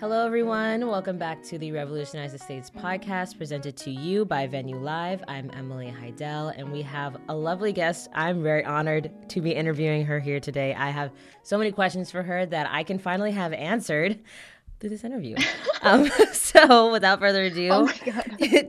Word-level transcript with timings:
Hello, 0.00 0.24
everyone. 0.24 0.86
Welcome 0.86 1.18
back 1.18 1.42
to 1.44 1.58
the 1.58 1.72
Revolutionize 1.72 2.30
the 2.32 2.38
Stage 2.38 2.64
podcast 2.66 3.36
presented 3.36 3.76
to 3.78 3.90
you 3.90 4.24
by 4.24 4.46
Venew 4.46 4.76
Live. 4.78 5.24
I'm 5.26 5.50
Emily 5.52 5.88
Heidel, 5.88 6.48
and 6.48 6.70
we 6.70 6.82
have 6.82 7.16
a 7.28 7.34
lovely 7.34 7.72
guest. 7.72 8.08
I'm 8.14 8.42
very 8.42 8.64
honored 8.64 9.10
to 9.30 9.40
be 9.40 9.50
interviewing 9.50 10.04
her 10.06 10.20
here 10.20 10.38
today. 10.38 10.72
I 10.74 10.90
have 10.90 11.10
so 11.42 11.58
many 11.58 11.72
questions 11.72 12.10
for 12.12 12.22
her 12.22 12.46
that 12.46 12.68
I 12.70 12.84
can 12.84 12.98
finally 13.00 13.32
have 13.32 13.52
answered 13.52 14.20
through 14.78 14.90
this 14.90 15.02
interview. 15.02 15.34
um, 15.82 16.08
so, 16.32 16.92
without 16.92 17.18
further 17.18 17.42
ado, 17.42 17.68
Oh. 17.72 17.92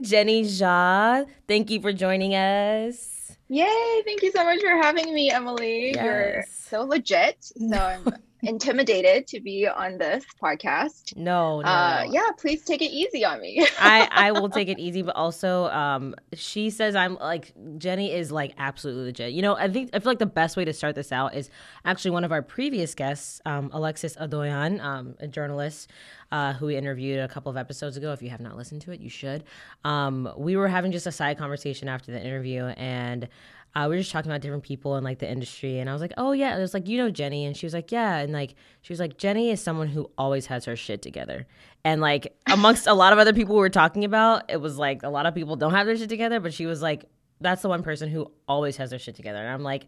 Jenny 0.02 0.42
Zha, 0.44 1.26
thank 1.46 1.70
you 1.70 1.80
for 1.80 1.92
joining 1.92 2.34
us. 2.34 3.19
Yay! 3.52 4.02
Thank 4.04 4.22
you 4.22 4.30
so 4.30 4.44
much 4.44 4.60
for 4.60 4.76
having 4.80 5.12
me, 5.12 5.32
Emily. 5.32 5.92
You're 5.92 6.44
so 6.48 6.84
legit. 6.84 7.36
So 7.42 7.76
I'm 7.76 8.04
intimidated 8.42 9.26
to 9.28 9.40
be 9.40 9.66
on 9.68 9.98
this 9.98 10.24
podcast. 10.42 11.16
No, 11.16 11.60
no, 11.60 11.68
Uh, 11.68 12.04
no. 12.06 12.12
yeah, 12.12 12.30
please 12.38 12.64
take 12.64 12.82
it 12.82 12.90
easy 12.90 13.24
on 13.24 13.40
me. 13.40 13.66
I 13.80 14.08
I 14.10 14.32
will 14.32 14.48
take 14.58 14.68
it 14.68 14.78
easy, 14.78 15.02
but 15.02 15.16
also 15.16 15.66
um 15.66 16.14
she 16.34 16.70
says 16.70 16.94
I'm 16.96 17.16
like 17.16 17.52
Jenny 17.78 18.12
is 18.12 18.30
like 18.32 18.54
absolutely 18.58 19.04
legit. 19.04 19.32
You 19.32 19.42
know, 19.42 19.56
I 19.56 19.68
think 19.70 19.90
I 19.92 19.98
feel 19.98 20.10
like 20.10 20.18
the 20.18 20.26
best 20.26 20.56
way 20.56 20.64
to 20.64 20.72
start 20.72 20.94
this 20.94 21.12
out 21.12 21.34
is 21.34 21.50
actually 21.84 22.12
one 22.12 22.24
of 22.24 22.32
our 22.32 22.42
previous 22.42 22.94
guests, 22.94 23.40
um, 23.44 23.70
Alexis 23.72 24.16
Adoyan, 24.16 24.80
um, 24.80 25.14
a 25.20 25.26
journalist 25.26 25.90
uh, 26.32 26.52
who 26.54 26.66
we 26.66 26.76
interviewed 26.76 27.18
a 27.18 27.28
couple 27.28 27.50
of 27.50 27.56
episodes 27.56 27.96
ago. 27.96 28.12
If 28.12 28.22
you 28.22 28.30
have 28.30 28.40
not 28.40 28.56
listened 28.56 28.82
to 28.82 28.92
it, 28.92 29.00
you 29.00 29.10
should. 29.10 29.44
Um, 29.84 30.32
we 30.36 30.56
were 30.56 30.68
having 30.68 30.92
just 30.92 31.06
a 31.06 31.12
side 31.12 31.38
conversation 31.38 31.88
after 31.88 32.12
the 32.12 32.20
interview, 32.24 32.64
and 32.76 33.28
uh, 33.74 33.86
we 33.88 33.96
were 33.96 34.00
just 34.00 34.10
talking 34.10 34.30
about 34.30 34.40
different 34.40 34.64
people 34.64 34.96
in 34.96 35.04
like 35.04 35.18
the 35.20 35.30
industry, 35.30 35.78
and 35.78 35.88
I 35.88 35.92
was 35.92 36.02
like, 36.02 36.12
"Oh 36.16 36.32
yeah," 36.32 36.56
it 36.56 36.60
was 36.60 36.74
like 36.74 36.88
you 36.88 36.98
know 36.98 37.10
Jenny, 37.10 37.44
and 37.44 37.56
she 37.56 37.66
was 37.66 37.72
like, 37.72 37.92
"Yeah," 37.92 38.16
and 38.16 38.32
like 38.32 38.54
she 38.82 38.92
was 38.92 38.98
like, 38.98 39.16
"Jenny 39.16 39.50
is 39.50 39.60
someone 39.60 39.88
who 39.88 40.10
always 40.18 40.46
has 40.46 40.64
her 40.64 40.74
shit 40.74 41.02
together," 41.02 41.46
and 41.84 42.00
like 42.00 42.36
amongst 42.46 42.86
a 42.86 42.94
lot 42.94 43.12
of 43.12 43.18
other 43.20 43.32
people 43.32 43.54
we 43.54 43.60
were 43.60 43.68
talking 43.70 44.04
about, 44.04 44.50
it 44.50 44.60
was 44.60 44.76
like 44.76 45.02
a 45.04 45.08
lot 45.08 45.26
of 45.26 45.34
people 45.34 45.54
don't 45.56 45.72
have 45.72 45.86
their 45.86 45.96
shit 45.96 46.08
together, 46.08 46.40
but 46.40 46.52
she 46.52 46.66
was 46.66 46.82
like, 46.82 47.04
"That's 47.40 47.62
the 47.62 47.68
one 47.68 47.82
person 47.84 48.08
who 48.10 48.30
always 48.48 48.76
has 48.78 48.90
their 48.90 48.98
shit 48.98 49.14
together," 49.14 49.38
and 49.38 49.48
I'm 49.48 49.62
like, 49.62 49.86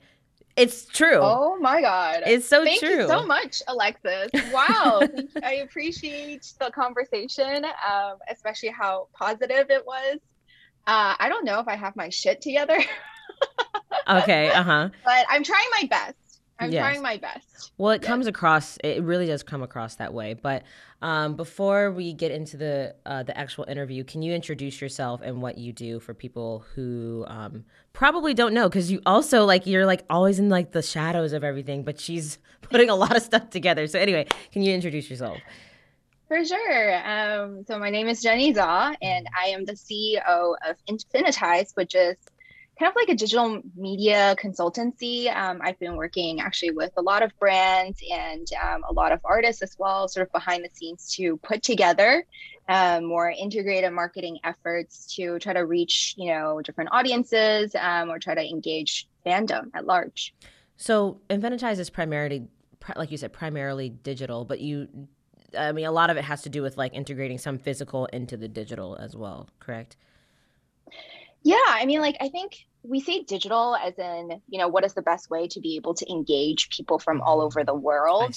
"It's 0.56 0.86
true. 0.86 1.19
oh 1.20 1.58
my 1.60 1.80
God. 1.80 2.22
it's 2.25 2.47
so 2.47 2.62
Thank 2.64 2.78
true." 2.80 3.00
you 3.03 3.06
so 3.08 3.27
much, 3.27 3.62
Alexis. 3.66 4.30
Wow. 4.53 5.00
I 5.42 5.55
appreciate 5.55 6.53
the 6.60 6.70
conversation, 6.70 7.64
um, 7.64 8.19
especially 8.30 8.69
how 8.70 9.08
positive 9.12 9.70
it 9.70 9.84
was. 9.84 10.19
Uh, 10.86 11.14
I 11.19 11.28
don't 11.28 11.44
know 11.44 11.60
if 11.60 11.69
I 11.69 11.77
have 11.77 11.94
my 11.94 12.08
shit 12.08 12.41
together, 12.41 12.78
Okay, 14.08 14.50
uh 14.50 14.62
huh. 14.62 14.88
but 15.04 15.26
I'm 15.28 15.44
trying 15.44 15.66
my 15.80 15.86
best. 15.88 16.16
I'm 16.58 16.70
Yes. 16.70 16.80
trying 16.80 17.02
my 17.02 17.16
best. 17.16 17.72
Well, 17.78 17.90
it 17.90 18.02
comes 18.02 18.26
across. 18.26 18.76
It 18.84 19.02
really 19.02 19.26
does 19.26 19.42
come 19.42 19.62
across 19.62 19.96
that 19.96 20.12
way. 20.14 20.34
But 20.34 20.62
um, 21.00 21.34
before 21.34 21.90
we 21.90 22.12
get 22.12 22.30
into 22.30 22.56
the 22.56 22.94
uh, 23.06 23.22
the 23.24 23.36
actual 23.36 23.64
interview, 23.64 24.04
can 24.04 24.22
you 24.22 24.32
introduce 24.32 24.80
yourself 24.80 25.20
and 25.24 25.40
what 25.42 25.58
you 25.58 25.72
do 25.72 25.98
for 25.98 26.14
people 26.14 26.64
who 26.74 27.24
um, 27.26 27.64
probably 27.92 28.34
don't 28.34 28.54
know? 28.54 28.68
Because 28.68 28.90
you 28.92 29.00
also 29.06 29.44
like 29.44 29.66
you're 29.66 29.86
like 29.86 30.04
always 30.10 30.38
in 30.38 30.48
like 30.48 30.72
the 30.72 30.82
shadows 30.82 31.32
of 31.32 31.42
everything, 31.42 31.82
but 31.82 31.98
she's 31.98 32.38
putting 32.62 32.90
a 32.90 32.94
lot 32.94 33.16
of 33.16 33.22
stuff 33.22 33.50
together. 33.50 33.86
So 33.86 33.98
anyway, 33.98 34.26
can 34.52 34.62
you 34.62 34.72
introduce 34.72 35.10
yourself? 35.10 35.38
For 36.28 36.44
sure. 36.44 37.08
Um, 37.08 37.64
so 37.66 37.78
my 37.78 37.90
name 37.90 38.08
is 38.08 38.22
Jenny 38.22 38.54
Zha, 38.54 38.94
and 39.02 39.26
I 39.38 39.48
am 39.48 39.64
the 39.64 39.74
CEO 39.74 40.54
of 40.66 40.76
Infinitize, 40.88 41.74
which 41.76 41.94
is 41.94 42.16
kind 42.78 42.91
of 42.91 42.97
like 42.97 43.09
a 43.09 43.15
digital 43.15 43.62
media 43.77 44.34
consultancy. 44.42 45.34
Um, 45.34 45.61
I've 45.62 45.78
been 45.78 45.97
working 45.97 46.41
actually 46.41 46.70
with 46.70 46.92
a 46.97 47.03
lot 47.03 47.23
of 47.23 47.37
brands 47.39 48.03
and 48.11 48.47
um, 48.62 48.83
a 48.89 48.92
lot 48.92 49.12
of 49.12 49.20
artists 49.25 49.62
as 49.62 49.77
well, 49.78 50.09
sort 50.09 50.27
of 50.27 50.33
behind 50.33 50.65
the 50.65 50.70
scenes 50.73 51.15
to 51.17 51.37
put 51.39 51.62
together 51.62 52.25
um, 52.69 53.05
more 53.05 53.31
integrated 53.31 53.93
marketing 53.93 54.38
efforts 54.44 55.15
to 55.16 55.38
try 55.38 55.53
to 55.53 55.66
reach, 55.66 56.15
you 56.16 56.32
know, 56.32 56.61
different 56.62 56.91
audiences 56.93 57.75
um, 57.75 58.11
or 58.11 58.19
try 58.19 58.34
to 58.34 58.43
engage 58.43 59.09
fandom 59.27 59.71
at 59.75 59.87
large. 59.87 60.34
So 60.77 61.21
Infinitize 61.28 61.78
is 61.78 61.91
primarily, 61.91 62.49
like 62.97 63.11
you 63.11 63.16
said, 63.16 63.32
primarily 63.32 63.91
digital, 63.91 64.44
but 64.44 64.61
you. 64.61 64.88
I 65.56 65.72
mean, 65.72 65.84
a 65.84 65.93
lot 65.93 66.09
of 66.09 66.16
it 66.16 66.25
has 66.25 66.41
to 66.43 66.49
do 66.49 66.62
with 66.62 66.78
like 66.78 66.94
integrating 66.94 67.37
some 67.37 67.59
physical 67.59 68.06
into 68.06 68.38
the 68.38 68.49
digital 68.49 68.97
as 68.97 69.15
well, 69.15 69.50
correct? 69.61 69.99
Yeah, 71.44 71.56
I 71.66 71.86
mean, 71.86 72.00
like, 72.00 72.16
I 72.20 72.28
think 72.28 72.53
we 72.82 73.00
say 73.00 73.22
digital 73.22 73.75
as 73.76 73.98
in, 73.98 74.42
you 74.48 74.58
know, 74.58 74.69
what 74.69 74.84
is 74.84 74.94
the 74.94 75.03
best 75.03 75.30
way 75.30 75.48
to 75.48 75.60
be 75.60 75.76
able 75.76 75.94
to 75.94 76.10
engage 76.10 76.69
people 76.70 76.98
from 76.98 77.20
all 77.20 77.41
over 77.41 77.64
the 77.64 77.75
world? 77.75 78.36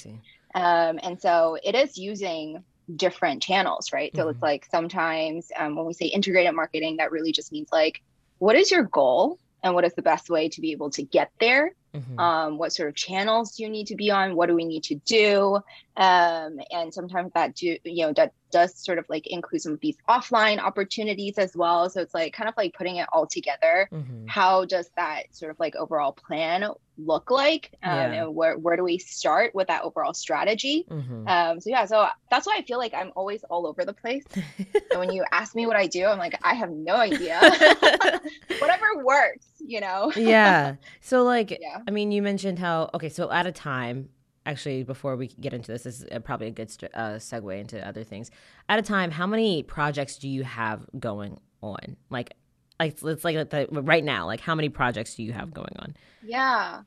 Um, 0.53 0.99
and 1.03 1.19
so 1.19 1.57
it 1.63 1.75
is 1.75 1.97
using 1.97 2.63
different 2.95 3.41
channels, 3.43 3.91
right? 3.93 4.15
So 4.15 4.27
Mhm. 4.27 4.31
it's 4.31 4.41
like 4.41 4.65
sometimes 4.71 5.47
um, 5.57 5.75
when 5.75 5.85
we 5.85 5.93
say 5.93 6.05
integrated 6.05 6.53
marketing, 6.55 6.97
that 6.97 7.11
really 7.11 7.31
just 7.31 7.51
means 7.51 7.69
like, 7.71 8.01
what 8.39 8.55
is 8.55 8.71
your 8.71 8.83
goal 8.83 9.39
and 9.63 9.73
what 9.73 9.85
is 9.85 9.93
the 9.95 10.01
best 10.01 10.29
way 10.29 10.49
to 10.49 10.61
be 10.61 10.71
able 10.71 10.91
to 10.91 11.03
get 11.03 11.31
there? 11.39 11.73
Mhm. 11.95 12.19
um, 12.19 12.57
what 12.57 12.73
sort 12.73 12.89
of 12.89 12.95
channels 12.95 13.55
do 13.55 13.63
you 13.63 13.69
need 13.69 13.87
to 13.87 13.95
be 13.95 14.11
on? 14.11 14.35
What 14.35 14.47
do 14.47 14.55
we 14.55 14.65
need 14.65 14.83
to 14.85 14.95
do? 15.05 15.59
Um, 15.97 16.59
and 16.71 16.93
sometimes 16.93 17.31
that 17.33 17.55
do 17.55 17.77
you 17.85 18.05
know 18.05 18.13
that 18.13 18.33
does 18.51 18.75
sort 18.77 18.97
of 18.99 19.05
like 19.09 19.27
include 19.27 19.61
some 19.61 19.73
of 19.73 19.79
these 19.81 19.97
offline 20.09 20.59
opportunities 20.59 21.37
as 21.37 21.55
well. 21.55 21.89
So 21.89 22.01
it's 22.01 22.13
like 22.13 22.33
kind 22.33 22.47
of 22.49 22.53
like 22.57 22.73
putting 22.73 22.97
it 22.97 23.07
all 23.13 23.27
together. 23.27 23.87
Mhm. 23.91 24.25
how 24.27 24.65
does 24.65 24.89
that 24.97 25.23
sort 25.31 25.51
of 25.51 25.59
like 25.59 25.75
overall 25.75 26.11
plan 26.11 26.69
look 26.97 27.29
like? 27.31 27.71
Um, 27.83 27.91
Yeah. 27.91 28.23
and 28.25 28.35
where, 28.35 28.57
where 28.57 28.75
do 28.77 28.83
we 28.83 28.97
start 28.97 29.53
with 29.55 29.67
that 29.67 29.83
overall 29.83 30.13
strategy? 30.13 30.85
Mhm. 30.89 31.27
um, 31.29 31.59
so 31.61 31.69
yeah 31.69 31.85
so 31.85 32.07
that's 32.31 32.45
why 32.47 32.55
i 32.57 32.61
feel 32.63 32.77
like 32.77 32.93
i'm 32.93 33.11
always 33.15 33.43
all 33.45 33.65
over 33.67 33.85
the 33.85 33.93
place. 33.93 34.23
And 34.91 34.99
when 34.99 35.11
you 35.13 35.23
ask 35.31 35.55
me 35.55 35.65
what 35.67 35.75
i 35.77 35.87
do 35.87 36.05
i'm 36.05 36.17
like 36.19 36.37
i 36.43 36.53
have 36.53 36.71
no 36.71 36.95
idea. 36.95 37.39
Whatever 38.59 38.85
works 39.03 39.45
you 39.65 39.81
know 39.81 40.11
yeah. 40.15 40.75
So 41.01 41.23
like 41.23 41.51
yeah 41.61 41.79
I 41.87 41.91
mean 41.91 42.11
you 42.11 42.21
mentioned 42.21 42.59
how 42.59 42.89
okay, 42.93 43.09
so 43.09 43.31
at 43.31 43.45
a 43.45 43.51
time 43.51 44.09
actually 44.45 44.83
before 44.83 45.15
we 45.15 45.27
get 45.27 45.53
into 45.53 45.71
this, 45.71 45.83
this 45.83 46.01
is 46.01 46.19
probably 46.23 46.47
a 46.47 46.51
good 46.51 46.71
uh, 46.93 47.13
segue 47.13 47.59
into 47.59 47.85
other 47.85 48.03
things. 48.03 48.29
At 48.69 48.79
a 48.79 48.81
time, 48.83 49.11
how 49.11 49.27
many 49.27 49.63
projects 49.63 50.17
do 50.17 50.29
you 50.29 50.43
have 50.43 50.85
going 50.99 51.39
on? 51.61 51.97
Like 52.09 52.33
like 52.79 52.97
it's 53.01 53.23
like 53.23 53.49
the, 53.49 53.67
right 53.71 54.03
now, 54.03 54.25
like 54.25 54.41
how 54.41 54.55
many 54.55 54.69
projects 54.69 55.15
do 55.15 55.23
you 55.23 55.33
have 55.33 55.53
going 55.53 55.75
on? 55.79 55.95
Yeah. 56.23 56.81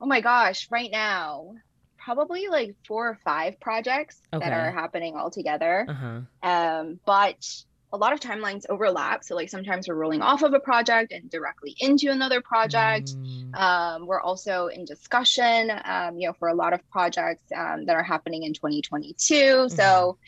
Oh 0.00 0.06
my 0.06 0.20
gosh, 0.20 0.68
right 0.70 0.90
now, 0.90 1.54
probably 1.96 2.48
like 2.48 2.74
four 2.86 3.08
or 3.08 3.18
five 3.24 3.58
projects 3.60 4.20
Okay. 4.32 4.44
that 4.44 4.52
are 4.52 4.70
happening 4.70 5.16
all 5.16 5.30
together. 5.30 5.86
Uh-huh. 5.88 6.20
Um, 6.42 7.00
but 7.06 7.64
a 7.94 7.96
lot 7.96 8.12
of 8.12 8.18
timelines 8.20 8.64
overlap. 8.68 9.22
So 9.22 9.36
like 9.36 9.48
sometimes 9.48 9.86
we're 9.86 9.94
rolling 9.94 10.20
off 10.20 10.42
of 10.42 10.52
a 10.52 10.58
project 10.58 11.12
and 11.12 11.30
directly 11.30 11.76
into 11.78 12.10
another 12.10 12.40
project. 12.40 13.14
Mm, 13.14 13.54
Um, 13.54 14.06
we're 14.06 14.20
also 14.20 14.66
in 14.66 14.84
discussion, 14.84 15.70
um, 15.84 16.18
you 16.18 16.26
know, 16.26 16.34
for 16.34 16.48
a 16.48 16.54
lot 16.54 16.72
of 16.72 16.80
projects 16.90 17.44
um, 17.56 17.86
that 17.86 17.94
are 17.94 18.02
happening 18.02 18.42
in 18.42 18.52
2022. 18.52 19.68
So 19.68 20.18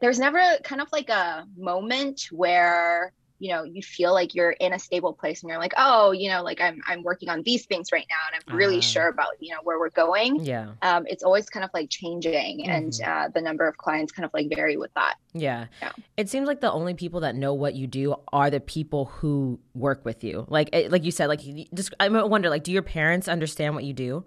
there's 0.00 0.18
never 0.18 0.40
kind 0.64 0.80
of 0.80 0.88
like 0.92 1.10
a 1.10 1.46
moment 1.58 2.28
where 2.32 3.12
you 3.40 3.50
know 3.52 3.64
you 3.64 3.82
feel 3.82 4.12
like 4.12 4.34
you're 4.34 4.52
in 4.52 4.72
a 4.72 4.78
stable 4.78 5.12
place 5.12 5.42
and 5.42 5.50
you're 5.50 5.58
like, 5.58 5.72
oh, 5.76 6.12
you 6.12 6.28
know, 6.28 6.42
like 6.44 6.60
I'm 6.60 6.80
I'm 6.86 7.02
working 7.02 7.28
on 7.28 7.42
these 7.42 7.66
things 7.66 7.90
right 7.90 8.06
now 8.08 8.16
and 8.32 8.44
I'm 8.46 8.56
really 8.56 8.76
Ah. 8.78 8.80
sure 8.92 9.08
about 9.08 9.30
you 9.40 9.52
know 9.52 9.60
where 9.64 9.78
we're 9.80 9.90
going. 9.90 10.44
yeah. 10.44 10.68
Um, 10.82 11.04
it's 11.08 11.22
always 11.24 11.48
kind 11.50 11.64
of 11.64 11.70
like 11.74 11.90
changing, 11.90 12.68
and 12.68 12.92
Mhm. 12.92 13.08
uh, 13.08 13.28
the 13.34 13.40
number 13.40 13.66
of 13.66 13.76
clients 13.78 14.12
kind 14.12 14.24
of 14.24 14.30
like 14.34 14.48
vary 14.54 14.76
with 14.76 14.92
that. 14.94 15.14
Yeah. 15.32 15.66
Yeah. 15.82 15.92
It 16.16 16.28
seems 16.28 16.46
like 16.46 16.60
the 16.60 16.70
only 16.70 16.94
people 16.94 17.20
that 17.20 17.34
know 17.34 17.54
what 17.54 17.74
you 17.74 17.86
do 17.86 18.14
are 18.32 18.50
the 18.50 18.60
people 18.60 19.06
who 19.06 19.58
work 19.74 20.04
with 20.04 20.22
you. 20.22 20.44
Like 20.48 20.68
it, 20.72 20.92
like 20.92 21.04
you 21.04 21.10
said 21.10 21.26
like 21.28 21.40
just 21.74 21.94
I 21.98 22.08
wonder 22.08 22.50
like 22.50 22.62
do 22.64 22.72
your 22.72 22.82
parents 22.82 23.26
understand 23.26 23.74
what 23.74 23.84
you 23.84 23.92
do? 23.94 24.24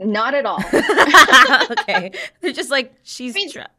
Not 0.00 0.34
at 0.34 0.46
all. 0.46 0.60
okay. 1.70 2.12
They're 2.40 2.52
just 2.52 2.70
like 2.70 2.94
she's 3.02 3.34
I 3.34 3.38
mean- 3.38 3.50
tra- 3.50 3.70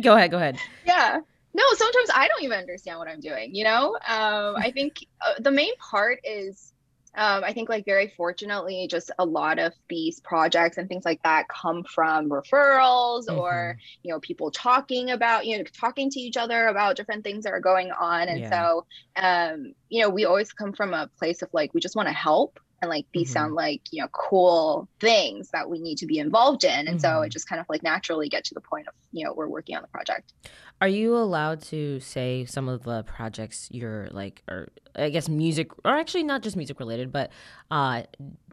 Go 0.00 0.16
ahead, 0.16 0.30
go 0.30 0.36
ahead. 0.38 0.56
yeah 0.86 1.20
no 1.54 1.64
sometimes 1.74 2.10
i 2.14 2.28
don't 2.28 2.42
even 2.42 2.58
understand 2.58 2.98
what 2.98 3.08
i'm 3.08 3.20
doing 3.20 3.54
you 3.54 3.64
know? 3.64 3.94
Um, 4.06 4.56
i 4.56 4.70
think 4.74 4.96
uh, 5.26 5.34
the 5.40 5.50
main 5.50 5.72
part 5.90 6.18
is 6.24 6.72
um, 7.16 7.42
i 7.42 7.52
think 7.52 7.68
like 7.68 7.84
very 7.86 8.12
fortunately 8.16 8.86
just 8.90 9.10
a 9.18 9.24
lot 9.24 9.58
of 9.58 9.72
these 9.88 10.20
projects 10.20 10.76
and 10.76 10.88
things 10.88 11.04
like 11.04 11.20
that 11.24 11.46
come 11.48 11.82
from 11.84 12.28
referrals 12.28 13.28
or 13.28 13.76
you 14.02 14.12
know 14.12 14.20
people 14.20 14.50
talking 14.50 15.10
about 15.10 15.46
you 15.46 15.58
know 15.58 15.64
talking 15.80 16.10
to 16.10 16.20
each 16.20 16.36
other 16.36 16.66
about 16.66 16.96
different 16.96 17.24
things 17.24 17.44
that 17.44 17.52
are 17.52 17.60
going 17.60 17.90
on. 17.90 18.28
And 18.28 18.40
Yeah. 18.42 18.50
so 18.50 18.86
um, 19.16 19.72
you 19.88 20.02
know 20.02 20.10
we 20.10 20.26
always 20.26 20.52
come 20.52 20.72
from 20.72 20.92
a 20.94 21.08
place 21.18 21.42
of 21.42 21.48
like 21.52 21.72
we 21.74 21.80
just 21.80 21.96
want 21.96 22.08
to 22.08 22.14
help 22.14 22.60
and 22.80 22.88
like 22.88 23.06
these 23.12 23.28
Mhm. 23.28 23.32
sound 23.32 23.54
like 23.54 23.82
you 23.90 24.02
know 24.02 24.08
cool 24.08 24.88
things 25.00 25.50
that 25.52 25.68
we 25.68 25.78
need 25.80 25.98
to 25.98 26.06
be 26.06 26.18
involved 26.18 26.64
in 26.64 26.88
and 26.88 27.00
so 27.00 27.08
Mhm. 27.08 27.26
it 27.26 27.32
just 27.32 27.48
kind 27.48 27.60
of 27.60 27.66
like 27.68 27.82
naturally 27.82 28.28
get 28.28 28.44
to 28.44 28.54
the 28.54 28.60
point 28.60 28.86
of 28.86 28.94
you 29.12 29.24
know 29.24 29.32
we're 29.32 29.48
working 29.48 29.74
on 29.76 29.82
the 29.82 29.88
project 29.88 30.32
Are 30.80 30.88
you 30.88 31.16
allowed 31.16 31.62
to 31.62 31.98
say 31.98 32.44
some 32.44 32.68
of 32.68 32.84
the 32.84 33.02
projects 33.02 33.68
you're 33.72 34.06
like, 34.12 34.42
or 34.48 34.68
I 34.94 35.10
guess 35.10 35.28
music, 35.28 35.72
or 35.84 35.96
actually 35.96 36.22
not 36.22 36.40
just 36.42 36.56
music 36.56 36.78
related, 36.78 37.10
but 37.10 37.32
uh, 37.72 38.04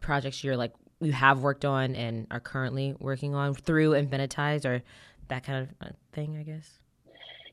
projects 0.02 0.42
you're 0.42 0.56
like 0.56 0.72
you 1.00 1.12
have 1.12 1.38
worked 1.40 1.64
on 1.64 1.94
and 1.94 2.26
are 2.32 2.40
currently 2.40 2.96
working 2.98 3.36
on 3.36 3.54
through 3.54 3.90
Infinitize 3.92 4.64
or 4.64 4.82
that 5.28 5.44
kind 5.44 5.68
of 5.68 5.86
uh, 5.86 5.92
thing, 6.12 6.36
I 6.36 6.42
guess? 6.42 6.80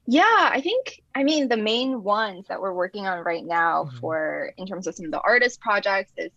Yeah, 0.05 0.23
I 0.51 0.59
think, 0.61 1.01
I 1.15 1.23
mean, 1.23 1.47
the 1.47 1.57
main 1.57 2.03
ones 2.03 2.47
that 2.47 2.61
we're 2.61 2.73
working 2.73 3.07
on 3.07 3.23
right 3.23 3.45
now 3.45 3.85
mm-hmm. 3.85 3.97
for 4.00 4.53
in 4.57 4.67
terms 4.67 4.88
of 4.88 4.95
some 4.95 5.05
of 5.05 5.11
the 5.11 5.21
artist 5.21 5.61
projects 5.61 6.11
is, 6.17 6.31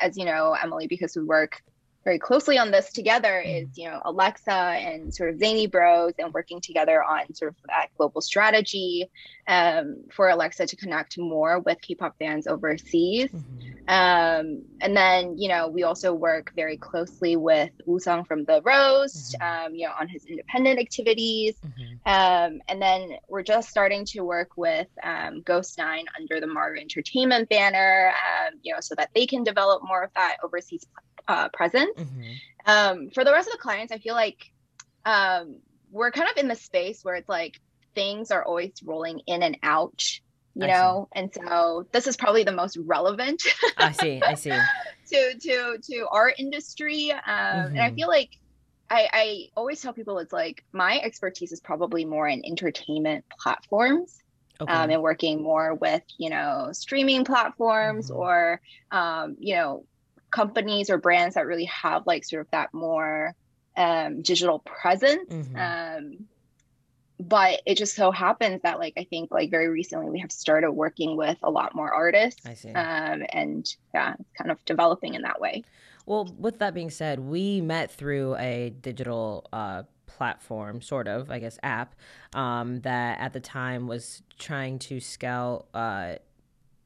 as 0.00 0.16
you 0.16 0.24
know, 0.24 0.52
Emily, 0.60 0.88
because 0.88 1.14
we 1.16 1.22
work 1.22 1.62
very 2.04 2.18
closely 2.18 2.58
on 2.58 2.70
this 2.70 2.92
together 2.92 3.40
is 3.40 3.68
mm-hmm. 3.68 3.80
you 3.80 3.90
know 3.90 4.00
alexa 4.04 4.52
and 4.52 5.14
sort 5.14 5.30
of 5.30 5.36
Zanybros 5.36 6.12
and 6.18 6.32
working 6.32 6.60
together 6.60 7.02
on 7.02 7.34
sort 7.34 7.50
of 7.50 7.56
that 7.66 7.88
global 7.96 8.20
strategy 8.20 9.10
um, 9.48 10.04
for 10.12 10.28
alexa 10.28 10.66
to 10.66 10.76
connect 10.76 11.18
more 11.18 11.58
with 11.60 11.80
k-pop 11.80 12.14
fans 12.18 12.46
overseas 12.46 13.30
mm-hmm. 13.30 13.88
um, 13.88 14.62
and 14.80 14.96
then 14.96 15.38
you 15.38 15.48
know 15.48 15.68
we 15.68 15.82
also 15.82 16.12
work 16.12 16.52
very 16.54 16.76
closely 16.76 17.36
with 17.36 17.70
Woo-sung 17.86 18.24
from 18.24 18.44
the 18.44 18.60
Rose 18.62 19.34
mm-hmm. 19.40 19.66
um, 19.66 19.74
you 19.74 19.86
know 19.86 19.92
on 19.98 20.08
his 20.08 20.24
independent 20.26 20.78
activities 20.78 21.54
mm-hmm. 21.66 21.93
Um, 22.06 22.60
and 22.68 22.82
then 22.82 23.12
we're 23.28 23.42
just 23.42 23.70
starting 23.70 24.04
to 24.06 24.20
work 24.20 24.50
with 24.56 24.88
um, 25.02 25.40
ghost 25.40 25.78
nine 25.78 26.04
under 26.18 26.38
the 26.38 26.46
Maroo 26.46 26.78
Entertainment 26.78 27.48
banner 27.48 28.12
um, 28.12 28.58
you 28.62 28.74
know 28.74 28.80
so 28.80 28.94
that 28.96 29.10
they 29.14 29.26
can 29.26 29.42
develop 29.42 29.82
more 29.82 30.02
of 30.02 30.10
that 30.14 30.36
overseas 30.42 30.86
uh, 31.28 31.48
presence. 31.48 31.98
Mm-hmm. 31.98 32.32
Um, 32.66 33.10
for 33.10 33.24
the 33.24 33.32
rest 33.32 33.48
of 33.48 33.52
the 33.52 33.58
clients, 33.58 33.92
I 33.92 33.98
feel 33.98 34.14
like 34.14 34.52
um, 35.04 35.56
we're 35.90 36.10
kind 36.10 36.28
of 36.30 36.36
in 36.36 36.48
the 36.48 36.56
space 36.56 37.04
where 37.04 37.14
it's 37.14 37.28
like 37.28 37.60
things 37.94 38.30
are 38.30 38.44
always 38.44 38.72
rolling 38.84 39.20
in 39.26 39.42
and 39.42 39.56
out, 39.62 40.02
you 40.54 40.64
I 40.64 40.68
know, 40.68 41.08
see. 41.14 41.20
and 41.20 41.34
so 41.34 41.86
this 41.92 42.06
is 42.06 42.16
probably 42.16 42.44
the 42.44 42.52
most 42.52 42.76
relevant. 42.76 43.42
I 43.76 43.92
see. 43.92 44.20
I 44.22 44.34
see. 44.34 44.50
to 45.10 45.38
to 45.38 45.78
to 45.82 46.06
our 46.10 46.32
industry, 46.36 47.12
um, 47.12 47.20
mm-hmm. 47.26 47.66
and 47.68 47.80
I 47.80 47.86
mm-hmm. 47.88 47.96
feel 47.96 48.08
like 48.08 48.30
I, 48.90 49.08
I 49.12 49.48
always 49.56 49.80
tell 49.80 49.92
people 49.92 50.18
it's 50.18 50.32
like 50.32 50.64
my 50.72 51.00
expertise 51.02 51.52
is 51.52 51.60
probably 51.60 52.04
more 52.04 52.28
in 52.28 52.44
entertainment 52.44 53.24
platforms. 53.38 54.20
Okay. 54.60 54.72
Um, 54.72 54.88
and 54.90 55.02
working 55.02 55.42
more 55.42 55.74
with 55.74 56.04
you 56.16 56.30
know 56.30 56.68
streaming 56.70 57.24
platforms 57.24 58.08
mm-hmm. 58.08 58.20
or 58.20 58.60
um, 58.92 59.36
you 59.40 59.56
know 59.56 59.84
companies 60.30 60.90
or 60.90 60.98
brands 60.98 61.34
that 61.34 61.46
really 61.46 61.64
have 61.64 62.06
like 62.06 62.24
sort 62.24 62.42
of 62.42 62.50
that 62.52 62.72
more 62.72 63.34
um, 63.76 64.22
digital 64.22 64.60
presence. 64.60 65.32
Mm-hmm. 65.32 65.56
Um, 65.56 66.26
but 67.20 67.62
it 67.66 67.76
just 67.76 67.94
so 67.94 68.10
happens 68.10 68.60
that 68.62 68.78
like 68.78 68.94
I 68.96 69.04
think 69.04 69.30
like 69.30 69.50
very 69.50 69.68
recently 69.68 70.10
we 70.10 70.18
have 70.20 70.32
started 70.32 70.72
working 70.72 71.16
with 71.16 71.38
a 71.42 71.50
lot 71.50 71.74
more 71.74 71.92
artists. 71.92 72.44
I 72.46 72.54
see. 72.54 72.70
Um, 72.70 73.24
and 73.30 73.74
yeah, 73.94 74.14
it's 74.18 74.30
kind 74.36 74.50
of 74.50 74.64
developing 74.64 75.14
in 75.14 75.22
that 75.22 75.40
way. 75.40 75.64
Well, 76.06 76.34
with 76.38 76.58
that 76.58 76.74
being 76.74 76.90
said, 76.90 77.20
we 77.20 77.60
met 77.60 77.90
through 77.90 78.36
a 78.36 78.74
digital 78.80 79.48
uh, 79.52 79.84
platform, 80.06 80.82
sort 80.82 81.08
of, 81.08 81.30
I 81.30 81.38
guess, 81.38 81.58
app 81.62 81.94
um, 82.34 82.80
that 82.80 83.20
at 83.20 83.32
the 83.32 83.40
time 83.40 83.86
was 83.86 84.22
trying 84.38 84.78
to 84.80 85.00
scout 85.00 85.66
uh, 85.72 86.16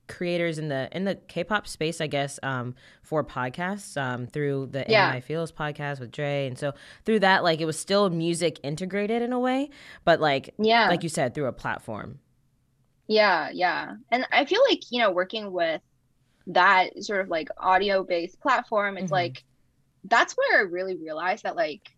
creators 0.08 0.58
in 0.58 0.68
the 0.68 0.88
in 0.92 1.04
the 1.04 1.14
K-pop 1.14 1.68
space, 1.68 2.00
I 2.00 2.06
guess, 2.06 2.40
um, 2.42 2.74
for 3.02 3.22
podcasts 3.22 4.00
um, 4.00 4.26
through 4.26 4.68
the 4.72 4.84
yeah. 4.88 5.08
I 5.08 5.20
Feels 5.20 5.52
podcast 5.52 6.00
with 6.00 6.10
Dre, 6.10 6.46
and 6.46 6.58
so 6.58 6.72
through 7.04 7.20
that, 7.20 7.44
like 7.44 7.60
it 7.60 7.66
was 7.66 7.78
still 7.78 8.10
music 8.10 8.58
integrated 8.62 9.22
in 9.22 9.32
a 9.32 9.38
way, 9.38 9.70
but 10.04 10.20
like 10.20 10.54
yeah, 10.58 10.88
like 10.88 11.02
you 11.02 11.08
said, 11.08 11.34
through 11.34 11.46
a 11.46 11.52
platform. 11.52 12.18
Yeah, 13.06 13.50
yeah, 13.52 13.94
and 14.10 14.26
I 14.32 14.44
feel 14.44 14.60
like 14.68 14.90
you 14.90 15.00
know 15.00 15.10
working 15.10 15.52
with 15.52 15.80
that 16.48 17.02
sort 17.04 17.20
of 17.20 17.28
like 17.28 17.48
audio 17.58 18.02
based 18.02 18.40
platform, 18.40 18.96
it's 18.96 19.06
mm-hmm. 19.06 19.14
like 19.14 19.44
that's 20.04 20.34
where 20.34 20.58
I 20.58 20.62
really 20.62 20.96
realized 20.96 21.44
that 21.44 21.56
like 21.56 21.90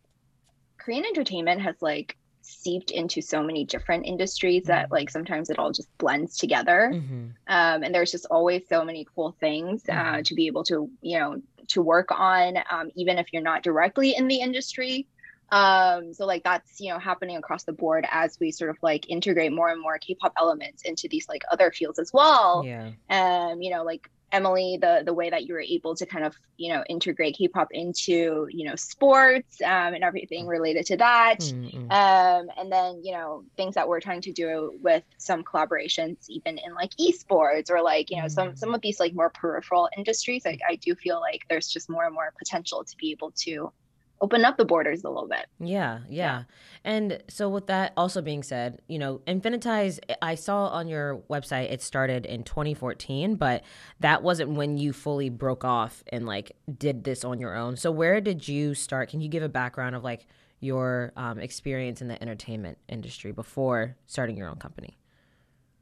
Korean 0.79 1.05
entertainment 1.05 1.61
has 1.63 1.77
like 1.81 2.17
seeped 2.51 2.91
into 2.91 3.21
so 3.21 3.43
many 3.43 3.65
different 3.65 4.07
industries 4.07 4.65
that 4.65 4.85
mm-hmm. 4.85 4.95
like 4.95 5.11
sometimes 5.11 5.51
it 5.51 5.59
all 5.59 5.73
just 5.73 5.89
blends 5.99 6.37
together 6.37 6.91
mm-hmm. 6.95 7.27
um, 7.47 7.83
and 7.83 7.95
there's 7.95 8.11
just 8.11 8.27
always 8.31 8.67
so 8.69 8.85
many 8.85 9.07
cool 9.15 9.37
things 9.41 9.83
uh, 9.89 9.93
mm-hmm. 9.93 10.23
to 10.23 10.35
be 10.35 10.47
able 10.47 10.65
to 10.65 10.91
you 11.01 11.19
know 11.19 11.41
to 11.69 11.83
work 11.83 12.09
on 12.11 12.57
um, 12.71 12.91
even 12.95 13.19
if 13.19 13.33
you're 13.33 13.43
not 13.43 13.63
directly 13.63 14.15
in 14.17 14.29
the 14.29 14.41
industry 14.41 15.07
um, 15.53 16.13
so 16.15 16.27
like 16.27 16.45
that's 16.45 16.81
you 16.81 16.91
know 16.91 16.99
happening 16.99 17.37
across 17.37 17.65
the 17.65 17.73
board 17.73 18.07
as 18.11 18.39
we 18.41 18.51
sort 18.51 18.71
of 18.71 18.77
like 18.83 19.09
integrate 19.09 19.53
more 19.53 19.69
and 19.69 19.81
more 19.81 19.99
k-pop 19.99 20.33
elements 20.37 20.83
into 20.83 21.09
these 21.09 21.29
like 21.29 21.43
other 21.51 21.71
fields 21.71 21.99
as 21.99 22.13
well 22.13 22.63
yeah 22.65 22.91
um 23.11 23.61
you 23.63 23.71
know 23.71 23.83
like 23.83 24.11
Emily, 24.33 24.79
the 24.81 25.03
the 25.05 25.15
way 25.15 25.31
that 25.31 25.47
you 25.47 25.55
were 25.55 25.61
able 25.61 25.95
to 25.97 26.07
kind 26.07 26.25
of 26.25 26.35
you 26.57 26.73
know 26.73 26.85
integrate 26.89 27.37
K-pop 27.37 27.69
into 27.73 28.47
you 28.51 28.69
know 28.69 28.77
sports 28.77 29.61
um, 29.63 29.95
and 29.95 30.05
everything 30.05 30.47
related 30.47 30.87
to 30.87 30.97
that, 30.99 31.41
mm-hmm. 31.41 31.91
um, 31.91 32.49
and 32.57 32.71
then 32.71 33.01
you 33.03 33.13
know 33.13 33.45
things 33.57 33.75
that 33.75 33.89
we're 33.89 34.01
trying 34.01 34.21
to 34.23 34.33
do 34.33 34.79
with 34.83 35.03
some 35.19 35.43
collaborations, 35.43 36.29
even 36.29 36.59
in 36.59 36.75
like 36.75 36.91
esports 37.01 37.71
or 37.71 37.83
like 37.83 38.11
you 38.11 38.17
know 38.17 38.25
mm-hmm. 38.25 38.35
some 38.35 38.57
some 38.57 38.75
of 38.75 38.81
these 38.81 39.01
like 39.01 39.15
more 39.15 39.31
peripheral 39.31 39.89
industries. 39.97 40.47
I, 40.47 40.59
I 40.69 40.77
do 40.77 40.95
feel 40.95 41.21
like 41.21 41.47
there's 41.49 41.69
just 41.69 41.89
more 41.89 42.05
and 42.05 42.15
more 42.15 42.33
potential 42.39 42.85
to 42.85 42.97
be 42.97 43.11
able 43.11 43.33
to 43.43 43.73
open 44.21 44.45
up 44.45 44.57
the 44.57 44.65
borders 44.65 45.03
a 45.05 45.09
little 45.09 45.29
bit. 45.29 45.47
Yeah, 45.59 46.01
yeah. 46.09 46.45
And 46.85 47.23
so 47.29 47.49
with 47.49 47.67
that 47.69 47.93
also 47.97 48.21
being 48.21 48.43
said, 48.43 48.81
you 48.87 48.99
know, 48.99 49.21
Infinitize 49.27 49.99
I 50.21 50.35
saw 50.35 50.67
on 50.69 50.89
your 50.89 51.19
website 51.31 51.73
it 51.73 51.83
started 51.83 52.27
in 52.27 52.45
2014, 52.45 53.37
but 53.37 53.63
that 54.01 54.23
wasn't 54.23 54.51
when 54.51 54.77
you 54.77 54.93
fully 54.93 55.31
broke 55.31 55.65
off 55.65 56.05
and 56.09 56.27
like 56.27 56.53
did 56.79 57.05
this 57.05 57.25
on 57.25 57.41
your 57.41 57.57
own. 57.57 57.77
So 57.77 57.91
where 57.91 58.21
did 58.21 58.47
you 58.47 58.75
start? 58.75 59.09
Can 59.09 59.21
you 59.21 59.29
give 59.29 59.43
a 59.43 59.49
background 59.49 59.97
of 59.97 60.05
like 60.05 60.27
your 60.61 61.13
um, 61.17 61.39
experience 61.39 62.03
in 62.03 62.09
the 62.09 62.21
entertainment 62.23 62.79
industry 62.89 63.33
before 63.33 63.97
starting 64.07 64.37
your 64.37 64.49
own 64.49 64.57
company? 64.57 64.99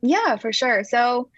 Yeah, 0.00 0.36
for 0.36 0.52
sure. 0.52 0.84
So 0.84 1.28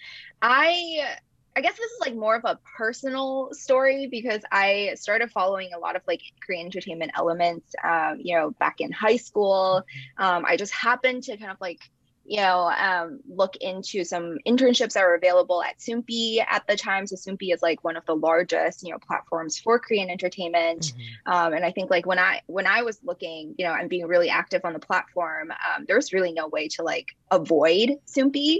I 0.42 1.16
I 1.56 1.62
guess 1.62 1.76
this 1.76 1.90
is 1.90 2.00
like 2.00 2.14
more 2.14 2.36
of 2.36 2.44
a 2.44 2.58
personal 2.76 3.48
story 3.52 4.06
because 4.06 4.42
I 4.52 4.92
started 4.94 5.30
following 5.30 5.70
a 5.74 5.78
lot 5.78 5.96
of 5.96 6.02
like 6.06 6.22
Korean 6.44 6.66
entertainment 6.66 7.12
elements, 7.16 7.74
um, 7.82 8.18
you 8.20 8.36
know, 8.36 8.52
back 8.52 8.80
in 8.80 8.92
high 8.92 9.16
school. 9.16 9.82
Um, 10.16 10.44
I 10.46 10.56
just 10.56 10.72
happened 10.72 11.24
to 11.24 11.36
kind 11.36 11.50
of 11.50 11.60
like, 11.60 11.80
you 12.24 12.36
know, 12.36 12.70
um, 12.70 13.18
look 13.28 13.56
into 13.56 14.04
some 14.04 14.38
internships 14.46 14.92
that 14.92 15.02
were 15.02 15.16
available 15.16 15.62
at 15.64 15.78
Soompi 15.78 16.38
at 16.48 16.64
the 16.68 16.76
time. 16.76 17.04
So 17.08 17.16
Soompi 17.16 17.52
is 17.52 17.60
like 17.62 17.82
one 17.82 17.96
of 17.96 18.06
the 18.06 18.14
largest, 18.14 18.84
you 18.84 18.92
know, 18.92 18.98
platforms 18.98 19.58
for 19.58 19.80
Korean 19.80 20.08
entertainment. 20.08 20.82
Mm-hmm. 20.82 21.32
Um, 21.32 21.52
and 21.54 21.64
I 21.64 21.72
think 21.72 21.90
like 21.90 22.06
when 22.06 22.20
I 22.20 22.42
when 22.46 22.68
I 22.68 22.82
was 22.82 23.00
looking, 23.02 23.56
you 23.58 23.64
know, 23.64 23.74
and 23.74 23.90
being 23.90 24.06
really 24.06 24.30
active 24.30 24.64
on 24.64 24.74
the 24.74 24.78
platform, 24.78 25.50
um, 25.50 25.86
there 25.88 25.96
was 25.96 26.12
really 26.12 26.32
no 26.32 26.46
way 26.46 26.68
to 26.68 26.84
like 26.84 27.08
avoid 27.32 27.96
Soompi. 28.06 28.58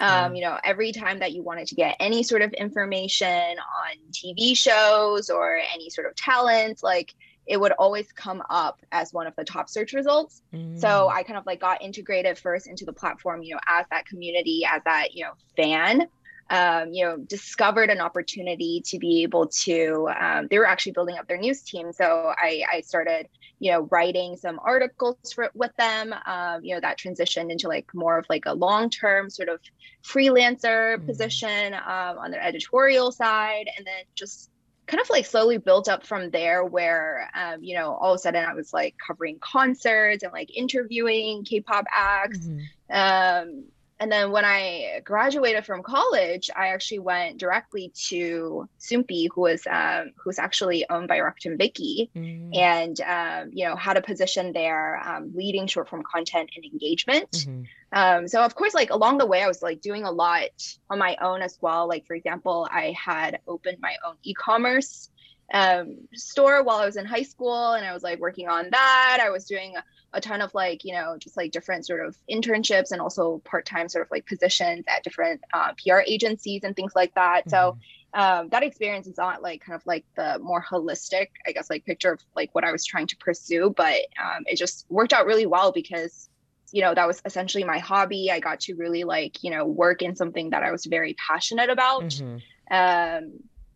Um, 0.00 0.34
you 0.34 0.42
know, 0.42 0.58
every 0.64 0.92
time 0.92 1.18
that 1.18 1.32
you 1.32 1.42
wanted 1.42 1.68
to 1.68 1.74
get 1.74 1.96
any 2.00 2.22
sort 2.22 2.42
of 2.42 2.52
information 2.54 3.28
on 3.28 3.96
TV 4.12 4.56
shows 4.56 5.28
or 5.28 5.58
any 5.74 5.90
sort 5.90 6.06
of 6.06 6.16
talent, 6.16 6.82
like 6.82 7.14
it 7.46 7.60
would 7.60 7.72
always 7.72 8.10
come 8.12 8.42
up 8.48 8.80
as 8.92 9.12
one 9.12 9.26
of 9.26 9.34
the 9.36 9.44
top 9.44 9.68
search 9.68 9.92
results. 9.92 10.42
Mm. 10.54 10.78
So 10.80 11.08
I 11.08 11.22
kind 11.22 11.38
of 11.38 11.44
like 11.46 11.60
got 11.60 11.82
integrated 11.82 12.38
first 12.38 12.66
into 12.66 12.84
the 12.84 12.92
platform, 12.92 13.42
you 13.42 13.54
know, 13.54 13.60
as 13.68 13.86
that 13.90 14.06
community, 14.06 14.64
as 14.70 14.80
that, 14.84 15.14
you 15.14 15.24
know, 15.24 15.32
fan. 15.56 16.06
Um, 16.48 16.92
you 16.92 17.04
know, 17.04 17.16
discovered 17.16 17.90
an 17.90 18.00
opportunity 18.00 18.82
to 18.86 18.98
be 18.98 19.22
able 19.22 19.46
to. 19.46 20.08
Um, 20.18 20.48
they 20.50 20.58
were 20.58 20.66
actually 20.66 20.90
building 20.90 21.16
up 21.16 21.28
their 21.28 21.38
news 21.38 21.62
team, 21.62 21.92
so 21.92 22.32
I, 22.36 22.64
I 22.68 22.80
started 22.80 23.28
you 23.60 23.70
know 23.70 23.82
writing 23.90 24.36
some 24.36 24.58
articles 24.64 25.32
for, 25.32 25.50
with 25.54 25.74
them 25.76 26.12
um, 26.26 26.64
you 26.64 26.74
know 26.74 26.80
that 26.80 26.98
transitioned 26.98 27.52
into 27.52 27.68
like 27.68 27.94
more 27.94 28.18
of 28.18 28.26
like 28.28 28.46
a 28.46 28.54
long-term 28.54 29.30
sort 29.30 29.48
of 29.48 29.60
freelancer 30.02 30.96
mm-hmm. 30.96 31.06
position 31.06 31.74
um, 31.74 32.18
on 32.18 32.30
the 32.32 32.44
editorial 32.44 33.12
side 33.12 33.66
and 33.76 33.86
then 33.86 34.02
just 34.14 34.50
kind 34.86 35.00
of 35.00 35.08
like 35.08 35.24
slowly 35.24 35.58
built 35.58 35.88
up 35.88 36.04
from 36.04 36.30
there 36.30 36.64
where 36.64 37.30
um, 37.34 37.62
you 37.62 37.76
know 37.76 37.94
all 37.94 38.12
of 38.12 38.16
a 38.16 38.18
sudden 38.18 38.44
i 38.44 38.54
was 38.54 38.72
like 38.72 38.96
covering 39.06 39.38
concerts 39.38 40.24
and 40.24 40.32
like 40.32 40.50
interviewing 40.56 41.44
k-pop 41.44 41.84
acts 41.94 42.38
mm-hmm. 42.38 43.48
um, 43.48 43.64
and 44.00 44.10
then 44.10 44.32
when 44.32 44.46
I 44.46 45.02
graduated 45.04 45.66
from 45.66 45.82
college, 45.82 46.48
I 46.56 46.68
actually 46.68 47.00
went 47.00 47.36
directly 47.36 47.92
to 48.08 48.66
Soompi, 48.80 49.28
who 49.32 49.42
was 49.42 49.66
um, 49.70 50.12
who's 50.16 50.38
actually 50.38 50.88
owned 50.88 51.06
by 51.06 51.18
Rakuten 51.18 51.60
Viki, 51.60 52.08
mm-hmm. 52.16 52.50
and 52.54 52.98
um, 53.02 53.50
you 53.52 53.66
know 53.66 53.76
had 53.76 53.98
a 53.98 54.02
position 54.02 54.54
there, 54.54 54.98
um, 55.06 55.32
leading 55.34 55.66
short 55.66 55.90
form 55.90 56.02
content 56.10 56.48
and 56.56 56.64
engagement. 56.64 57.30
Mm-hmm. 57.30 57.62
Um, 57.92 58.26
so 58.26 58.42
of 58.42 58.54
course, 58.54 58.72
like 58.72 58.88
along 58.88 59.18
the 59.18 59.26
way, 59.26 59.42
I 59.42 59.48
was 59.48 59.60
like 59.60 59.82
doing 59.82 60.04
a 60.04 60.10
lot 60.10 60.48
on 60.88 60.98
my 60.98 61.18
own 61.20 61.42
as 61.42 61.58
well. 61.60 61.86
Like 61.86 62.06
for 62.06 62.14
example, 62.14 62.66
I 62.72 62.96
had 62.98 63.40
opened 63.46 63.78
my 63.82 63.96
own 64.06 64.14
e-commerce 64.22 65.10
um, 65.52 65.98
store 66.14 66.62
while 66.62 66.78
I 66.78 66.86
was 66.86 66.96
in 66.96 67.04
high 67.04 67.24
school, 67.24 67.72
and 67.72 67.84
I 67.84 67.92
was 67.92 68.02
like 68.02 68.18
working 68.18 68.48
on 68.48 68.70
that. 68.70 69.18
I 69.20 69.28
was 69.28 69.44
doing 69.44 69.74
a, 70.12 70.20
ton 70.20 70.40
of 70.40 70.54
like 70.54 70.84
you 70.84 70.92
know 70.92 71.16
just 71.18 71.36
like 71.36 71.52
different 71.52 71.86
sort 71.86 72.04
of 72.04 72.16
internships 72.30 72.92
and 72.92 73.00
also 73.00 73.40
part 73.44 73.66
time 73.66 73.88
sort 73.88 74.04
of 74.04 74.10
like 74.10 74.26
positions 74.26 74.84
at 74.88 75.02
different 75.02 75.40
uh, 75.52 75.72
PR 75.82 76.00
agencies 76.06 76.62
and 76.64 76.74
things 76.76 76.92
like 76.94 77.14
that. 77.14 77.46
Mm-hmm. 77.46 77.50
So 77.50 77.78
um, 78.12 78.48
that 78.48 78.62
experience 78.62 79.06
is 79.06 79.16
not 79.16 79.42
like 79.42 79.62
kind 79.62 79.76
of 79.76 79.86
like 79.86 80.04
the 80.16 80.38
more 80.40 80.64
holistic, 80.64 81.28
I 81.46 81.52
guess, 81.52 81.70
like 81.70 81.84
picture 81.84 82.12
of 82.12 82.20
like 82.34 82.50
what 82.54 82.64
I 82.64 82.72
was 82.72 82.84
trying 82.84 83.06
to 83.08 83.16
pursue, 83.16 83.72
but 83.76 83.94
um, 84.22 84.44
it 84.46 84.56
just 84.56 84.84
worked 84.88 85.12
out 85.12 85.26
really 85.26 85.46
well 85.46 85.70
because 85.72 86.28
you 86.72 86.82
know 86.82 86.94
that 86.94 87.06
was 87.06 87.20
essentially 87.24 87.64
my 87.64 87.78
hobby. 87.78 88.30
I 88.30 88.40
got 88.40 88.60
to 88.60 88.74
really 88.74 89.04
like 89.04 89.42
you 89.42 89.50
know 89.50 89.64
work 89.66 90.02
in 90.02 90.16
something 90.16 90.50
that 90.50 90.62
I 90.62 90.72
was 90.72 90.84
very 90.86 91.14
passionate 91.14 91.70
about, 91.70 92.04
mm-hmm. 92.04 92.34
um, 92.74 93.32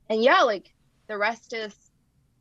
and 0.09 0.23
yeah, 0.23 0.43
like 0.43 0.73
the 1.07 1.19
rest 1.19 1.53
is 1.53 1.75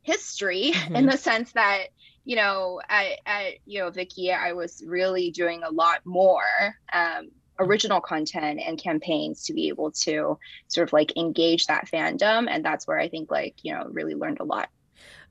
history 0.02 0.72
mm-hmm. 0.74 0.96
in 0.96 1.06
the 1.06 1.16
sense 1.16 1.52
that 1.52 1.86
you 2.24 2.36
know 2.36 2.80
at, 2.88 3.18
at 3.26 3.54
you 3.66 3.80
know 3.80 3.90
Viki, 3.90 4.36
I 4.36 4.52
was 4.52 4.82
really 4.86 5.30
doing 5.30 5.62
a 5.62 5.70
lot 5.70 6.00
more. 6.04 6.74
Um, 6.92 7.30
original 7.60 8.00
content 8.00 8.60
and 8.66 8.82
campaigns 8.82 9.44
to 9.44 9.52
be 9.52 9.68
able 9.68 9.92
to 9.92 10.36
sort 10.66 10.88
of 10.88 10.92
like 10.92 11.16
engage 11.16 11.66
that 11.66 11.86
fandom 11.86 12.48
and 12.50 12.64
that's 12.64 12.84
where 12.84 12.98
i 12.98 13.08
think 13.08 13.30
like 13.30 13.54
you 13.62 13.72
know 13.72 13.86
really 13.92 14.16
learned 14.16 14.40
a 14.40 14.44
lot 14.44 14.68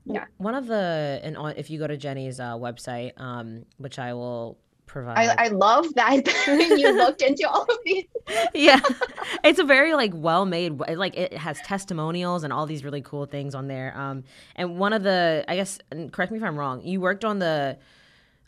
yeah 0.06 0.24
one 0.38 0.54
of 0.54 0.66
the 0.66 1.20
and 1.22 1.36
on 1.36 1.52
if 1.58 1.68
you 1.68 1.78
go 1.78 1.86
to 1.86 1.98
jenny's 1.98 2.40
uh, 2.40 2.54
website 2.54 3.12
um 3.20 3.66
which 3.76 3.98
i 3.98 4.14
will 4.14 4.58
provide 4.86 5.16
I, 5.16 5.46
I 5.46 5.48
love 5.48 5.92
that 5.94 6.26
you 6.46 6.92
looked 6.96 7.22
into 7.22 7.48
all 7.48 7.62
of 7.62 7.78
these 7.84 8.04
yeah 8.54 8.80
it's 9.44 9.58
a 9.58 9.64
very 9.64 9.94
like 9.94 10.12
well 10.14 10.46
made 10.46 10.78
like 10.78 11.16
it 11.16 11.32
has 11.34 11.60
testimonials 11.62 12.44
and 12.44 12.52
all 12.52 12.66
these 12.66 12.84
really 12.84 13.02
cool 13.02 13.26
things 13.26 13.54
on 13.54 13.66
there 13.66 13.96
um 13.96 14.24
and 14.56 14.78
one 14.78 14.92
of 14.92 15.02
the 15.02 15.44
i 15.48 15.56
guess 15.56 15.78
correct 16.12 16.32
me 16.32 16.38
if 16.38 16.44
i'm 16.44 16.56
wrong 16.56 16.82
you 16.82 17.00
worked 17.00 17.24
on 17.24 17.38
the 17.38 17.78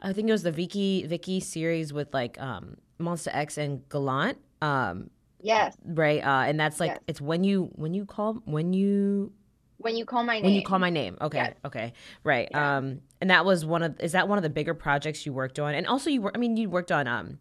I 0.00 0.12
think 0.12 0.28
it 0.28 0.33
was 0.33 0.43
the 0.43 0.52
Viki 0.52 1.09
Viki 1.09 1.43
series 1.43 1.93
with 1.93 2.12
like 2.12 2.40
um 2.40 2.76
Monsta 3.00 3.28
X 3.33 3.59
and 3.59 3.88
Gallant. 3.88 4.38
Um, 4.62 5.11
yes. 5.40 5.76
Right. 5.85 6.23
Uh, 6.23 6.45
and 6.47 6.59
that's 6.59 6.81
like 6.81 6.93
yes. 6.93 7.00
it's 7.07 7.21
when 7.21 7.45
you 7.45 7.71
when 7.75 7.95
you 7.95 8.05
call 8.05 8.35
when 8.45 8.73
you 8.73 9.33
when 9.78 9.97
you 9.97 10.04
call 10.04 10.25
my 10.25 10.35
name. 10.35 10.45
When 10.45 10.52
you 10.54 10.62
call 10.62 10.78
my 10.78 10.90
name. 10.90 11.18
Okay. 11.21 11.38
Yes. 11.38 11.54
Okay. 11.64 11.92
Right. 12.25 12.49
Yeah. 12.50 12.78
Um, 12.78 13.00
and 13.21 13.30
that 13.30 13.45
was 13.45 13.64
one 13.64 13.83
of 13.83 14.00
is 14.00 14.12
that 14.12 14.28
one 14.28 14.38
of 14.38 14.42
the 14.42 14.50
bigger 14.50 14.75
projects 14.75 15.26
you 15.26 15.33
worked 15.33 15.59
on? 15.59 15.75
And 15.75 15.87
also 15.87 16.11
you 16.11 16.23
were 16.23 16.33
I 16.35 16.38
mean 16.38 16.56
you 16.56 16.68
worked 16.71 16.92
on 16.92 17.06
um 17.06 17.38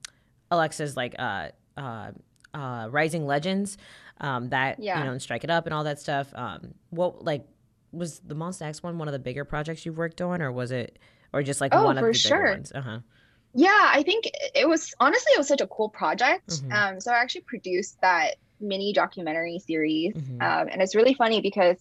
Alexa's 0.51 0.95
like 0.95 1.15
uh 1.17 1.49
uh 1.77 2.11
uh 2.53 2.87
Rising 2.89 3.25
Legends, 3.25 3.77
um 4.19 4.49
that 4.49 4.79
yeah. 4.79 4.99
you 4.99 5.05
know 5.05 5.11
and 5.11 5.21
Strike 5.21 5.43
It 5.43 5.49
Up 5.49 5.65
and 5.65 5.73
all 5.73 5.83
that 5.85 5.99
stuff. 5.99 6.31
Um 6.35 6.73
what 6.89 7.23
like 7.23 7.45
was 7.91 8.19
the 8.19 8.35
Monsta 8.35 8.63
X 8.63 8.83
one 8.83 8.97
one 8.97 9.07
of 9.07 9.13
the 9.13 9.19
bigger 9.19 9.45
projects 9.45 9.85
you've 9.85 9.97
worked 9.97 10.21
on 10.21 10.41
or 10.41 10.51
was 10.51 10.71
it 10.71 10.99
or 11.33 11.43
just 11.43 11.61
like 11.61 11.73
oh, 11.73 11.83
one 11.83 11.97
of 11.97 12.05
the 12.05 12.13
sure. 12.13 12.37
bigger 12.37 12.51
ones? 12.51 12.71
Uh-huh. 12.73 12.99
Yeah, 13.53 13.89
I 13.93 14.03
think 14.03 14.29
it 14.53 14.67
was 14.67 14.93
honestly 14.99 15.31
it 15.33 15.37
was 15.37 15.47
such 15.47 15.61
a 15.61 15.67
cool 15.67 15.89
project. 15.89 16.49
Mm-hmm. 16.49 16.71
Um, 16.73 16.99
so 16.99 17.11
I 17.11 17.15
actually 17.15 17.41
produced 17.41 17.99
that 18.01 18.35
mini 18.59 18.91
documentary 18.93 19.59
series, 19.59 20.13
mm-hmm. 20.13 20.41
um, 20.41 20.67
and 20.69 20.81
it's 20.81 20.93
really 20.93 21.13
funny 21.13 21.39
because 21.39 21.77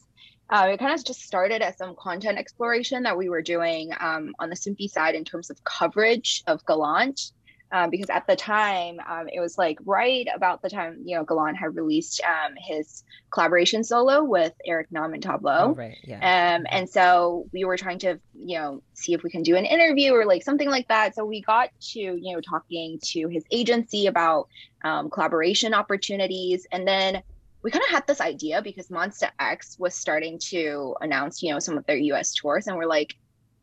uh, 0.50 0.68
it 0.70 0.78
kind 0.78 0.92
of 0.92 1.04
just 1.04 1.22
started 1.22 1.62
as 1.62 1.76
some 1.76 1.94
content 1.98 2.38
exploration 2.38 3.02
that 3.04 3.16
we 3.16 3.28
were 3.28 3.42
doing 3.42 3.90
um, 4.00 4.34
on 4.38 4.50
the 4.50 4.56
Soompi 4.56 4.88
side 4.88 5.14
in 5.14 5.24
terms 5.24 5.50
of 5.50 5.62
coverage 5.64 6.42
of 6.46 6.64
Gallant 6.66 7.32
um, 7.74 7.90
because 7.90 8.08
at 8.08 8.26
the 8.28 8.36
time 8.36 9.00
um, 9.08 9.26
it 9.32 9.40
was 9.40 9.58
like 9.58 9.78
right 9.84 10.28
about 10.34 10.62
the 10.62 10.70
time 10.70 11.02
you 11.04 11.16
know 11.16 11.24
Gallant 11.24 11.56
had 11.56 11.74
released 11.74 12.20
um, 12.22 12.54
his 12.56 13.02
collaboration 13.30 13.82
solo 13.82 14.22
with 14.22 14.52
Eric 14.64 14.92
Nam 14.92 15.12
and 15.12 15.22
Tablo. 15.22 15.58
Oh, 15.60 15.74
right. 15.74 15.96
Yeah. 16.04 16.54
Um, 16.56 16.66
and 16.70 16.88
so 16.88 17.46
we 17.52 17.64
were 17.64 17.76
trying 17.76 17.98
to 18.00 18.20
you 18.32 18.58
know 18.58 18.82
see 18.94 19.12
if 19.12 19.24
we 19.24 19.30
can 19.30 19.42
do 19.42 19.56
an 19.56 19.64
interview 19.64 20.12
or 20.12 20.24
like 20.24 20.44
something 20.44 20.70
like 20.70 20.86
that. 20.86 21.16
So 21.16 21.24
we 21.24 21.40
got 21.40 21.70
to 21.92 21.98
you 21.98 22.34
know 22.34 22.40
talking 22.40 23.00
to 23.02 23.26
his 23.26 23.44
agency 23.50 24.06
about 24.06 24.48
um, 24.84 25.10
collaboration 25.10 25.74
opportunities, 25.74 26.66
and 26.70 26.86
then 26.86 27.22
we 27.64 27.73
kind 27.73 27.83
of 27.83 27.90
had 27.90 28.06
this 28.06 28.21
idea 28.21 28.62
because 28.62 28.88
Monsta 28.88 29.30
X 29.40 29.76
was 29.78 29.94
starting 29.97 30.38
to 30.50 30.94
announce 31.00 31.42
you 31.42 31.50
know 31.50 31.59
some 31.59 31.76
of 31.76 31.85
their 31.87 31.97
U.S. 31.97 32.35
tours, 32.35 32.68
and 32.68 32.76
we're 32.76 32.87
like 32.87 33.16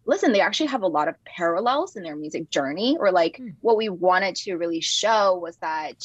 listen, 0.05 0.31
they 0.31 0.41
actually 0.41 0.67
have 0.67 0.81
a 0.81 0.87
lot 0.87 1.07
of 1.07 1.23
parallels 1.25 1.95
in 1.95 2.03
their 2.03 2.15
music 2.15 2.49
journey. 2.49 2.97
Or 2.99 3.11
like 3.11 3.37
mm. 3.39 3.53
what 3.61 3.77
we 3.77 3.89
wanted 3.89 4.35
to 4.37 4.55
really 4.55 4.81
show 4.81 5.37
was 5.37 5.57
that 5.57 6.03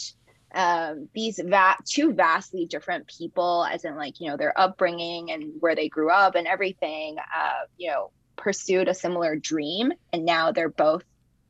um, 0.55 1.09
these 1.15 1.41
va- 1.45 1.77
two 1.85 2.13
vastly 2.13 2.67
different 2.67 3.07
people, 3.09 3.67
as 3.71 3.85
in 3.85 3.97
like 3.97 4.21
you 4.21 4.31
know 4.31 4.37
their 4.37 4.59
upbringing 4.59 5.31
and 5.31 5.53
where 5.61 5.75
they 5.75 5.89
grew 5.89 6.11
up 6.11 6.35
and 6.35 6.47
everything, 6.47 7.17
uh, 7.19 7.65
you 7.77 7.91
know, 7.91 8.11
pursued 8.37 8.89
a 8.89 8.95
similar 8.95 9.37
dream, 9.37 9.93
and 10.13 10.25
now 10.25 10.53
they're 10.53 10.69
both 10.69 11.05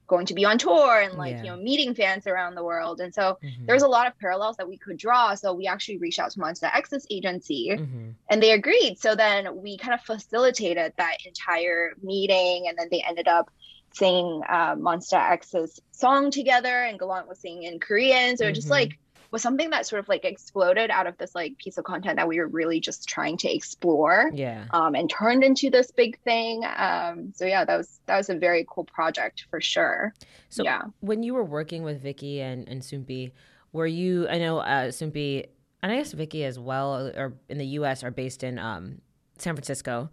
going 0.06 0.26
to 0.26 0.34
be 0.34 0.44
on 0.44 0.58
tour 0.58 1.00
and 1.00 1.14
like 1.14 1.36
yeah. 1.36 1.42
you 1.42 1.50
know 1.50 1.56
meeting 1.56 1.94
fans 1.94 2.26
around 2.26 2.54
the 2.54 2.64
world 2.64 3.00
and 3.00 3.12
so 3.12 3.38
mm-hmm. 3.42 3.66
there's 3.66 3.82
a 3.82 3.88
lot 3.88 4.06
of 4.06 4.18
parallels 4.18 4.56
that 4.56 4.68
we 4.68 4.76
could 4.76 4.96
draw 4.96 5.34
so 5.34 5.52
we 5.52 5.66
actually 5.66 5.98
reached 5.98 6.18
out 6.18 6.30
to 6.30 6.38
Monsta 6.38 6.74
X's 6.74 7.06
agency 7.10 7.70
mm-hmm. 7.72 8.10
and 8.30 8.42
they 8.42 8.52
agreed 8.52 8.98
so 8.98 9.14
then 9.14 9.62
we 9.62 9.76
kind 9.76 9.94
of 9.94 10.00
facilitated 10.00 10.92
that 10.96 11.16
entire 11.26 11.92
meeting 12.02 12.66
and 12.68 12.78
then 12.78 12.88
they 12.90 13.02
ended 13.06 13.28
up 13.28 13.50
singing 13.94 14.42
uh, 14.48 14.74
monsta 14.74 15.18
x's 15.30 15.80
song 15.90 16.30
together 16.30 16.82
and 16.82 16.98
gallant 16.98 17.26
was 17.26 17.38
singing 17.38 17.62
in 17.62 17.80
korean 17.80 18.36
so 18.36 18.44
mm-hmm. 18.44 18.52
just 18.52 18.68
like 18.68 18.98
was 19.30 19.42
something 19.42 19.70
that 19.70 19.86
sort 19.86 20.00
of 20.00 20.08
like 20.08 20.24
exploded 20.24 20.90
out 20.90 21.06
of 21.06 21.16
this 21.18 21.34
like 21.34 21.56
piece 21.58 21.78
of 21.78 21.84
content 21.84 22.16
that 22.16 22.28
we 22.28 22.38
were 22.38 22.48
really 22.48 22.80
just 22.80 23.08
trying 23.08 23.36
to 23.36 23.54
explore 23.54 24.30
yeah. 24.32 24.66
um 24.70 24.94
and 24.94 25.10
turned 25.10 25.44
into 25.44 25.70
this 25.70 25.90
big 25.90 26.18
thing. 26.20 26.64
Um 26.76 27.32
so 27.34 27.44
yeah 27.44 27.64
that 27.64 27.76
was 27.76 28.00
that 28.06 28.16
was 28.16 28.30
a 28.30 28.34
very 28.34 28.66
cool 28.68 28.84
project 28.84 29.46
for 29.50 29.60
sure. 29.60 30.14
So 30.48 30.64
yeah. 30.64 30.82
when 31.00 31.22
you 31.22 31.34
were 31.34 31.44
working 31.44 31.82
with 31.82 32.02
Viki 32.02 32.40
and 32.40 32.68
and 32.68 32.82
Soompi 32.82 33.32
were 33.72 33.86
you 33.86 34.28
I 34.28 34.38
know 34.38 34.58
uh 34.58 34.88
Soompi 34.88 35.46
and 35.82 35.92
I 35.92 35.96
guess 35.96 36.14
Viki 36.14 36.44
as 36.44 36.58
well 36.58 37.12
or 37.14 37.34
in 37.48 37.58
the 37.58 37.66
US 37.66 38.02
are 38.02 38.10
based 38.10 38.42
in 38.42 38.58
um 38.58 39.00
San 39.38 39.54
Francisco. 39.54 40.10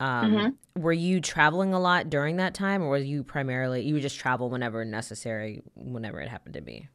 Um, 0.00 0.32
mm-hmm. 0.32 0.82
Were 0.82 0.94
you 0.94 1.20
traveling 1.20 1.74
a 1.74 1.78
lot 1.78 2.08
during 2.08 2.38
that 2.38 2.54
time, 2.54 2.82
or 2.82 2.88
were 2.88 2.96
you 2.96 3.22
primarily 3.22 3.82
you 3.82 3.92
would 3.94 4.02
just 4.02 4.18
travel 4.18 4.48
whenever 4.48 4.82
necessary, 4.84 5.60
whenever 5.74 6.20
it 6.20 6.28
happened 6.28 6.54
to 6.54 6.62
be? 6.62 6.88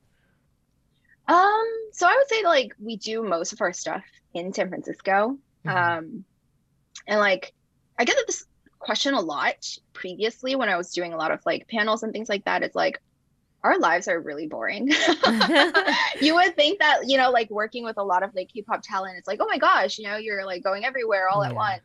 Um, 1.28 1.66
so 1.92 2.08
I 2.08 2.16
would 2.16 2.30
say 2.30 2.44
like 2.44 2.74
we 2.80 2.98
do 2.98 3.24
most 3.24 3.54
of 3.54 3.62
our 3.62 3.74
stuff 3.74 4.04
in 4.34 4.54
San 4.54 4.70
Francisco. 4.70 5.38
Mm-hmm. 5.66 5.70
Um, 5.70 6.26
and 7.08 7.20
like 7.20 7.54
I 7.98 8.06
get 8.06 8.18
this 8.28 8.46
question 8.80 9.14
a 9.14 9.22
lot 9.22 9.78
previously 9.94 10.56
when 10.56 10.70
I 10.70 10.78
was 10.78 10.92
doing 10.92 11.14
a 11.14 11.18
lot 11.18 11.32
of 11.32 11.40
like 11.46 11.68
panels 11.68 12.04
and 12.04 12.14
things 12.14 12.30
like 12.30 12.46
that. 12.46 12.64
It's 12.64 12.76
like 12.76 13.02
our 13.64 13.80
lives 13.80 14.08
are 14.08 14.20
really 14.20 14.48
boring. 14.48 14.88
you 16.22 16.36
would 16.36 16.56
think 16.56 16.80
that, 16.80 17.02
you 17.08 17.18
know, 17.18 17.32
like 17.32 17.50
working 17.50 17.84
with 17.84 17.98
a 17.98 18.04
lot 18.04 18.22
of 18.22 18.36
like 18.36 18.50
K-pop 18.54 18.84
talent, 18.84 19.18
it's 19.18 19.28
like, 19.28 19.40
oh 19.42 19.48
my 19.48 19.58
gosh, 19.58 19.98
you 19.98 20.06
know, 20.06 20.18
you're 20.18 20.46
like 20.46 20.64
going 20.64 20.86
everywhere 20.86 21.28
all 21.30 21.44
yeah. 21.44 21.50
at 21.50 21.56
once 21.56 21.82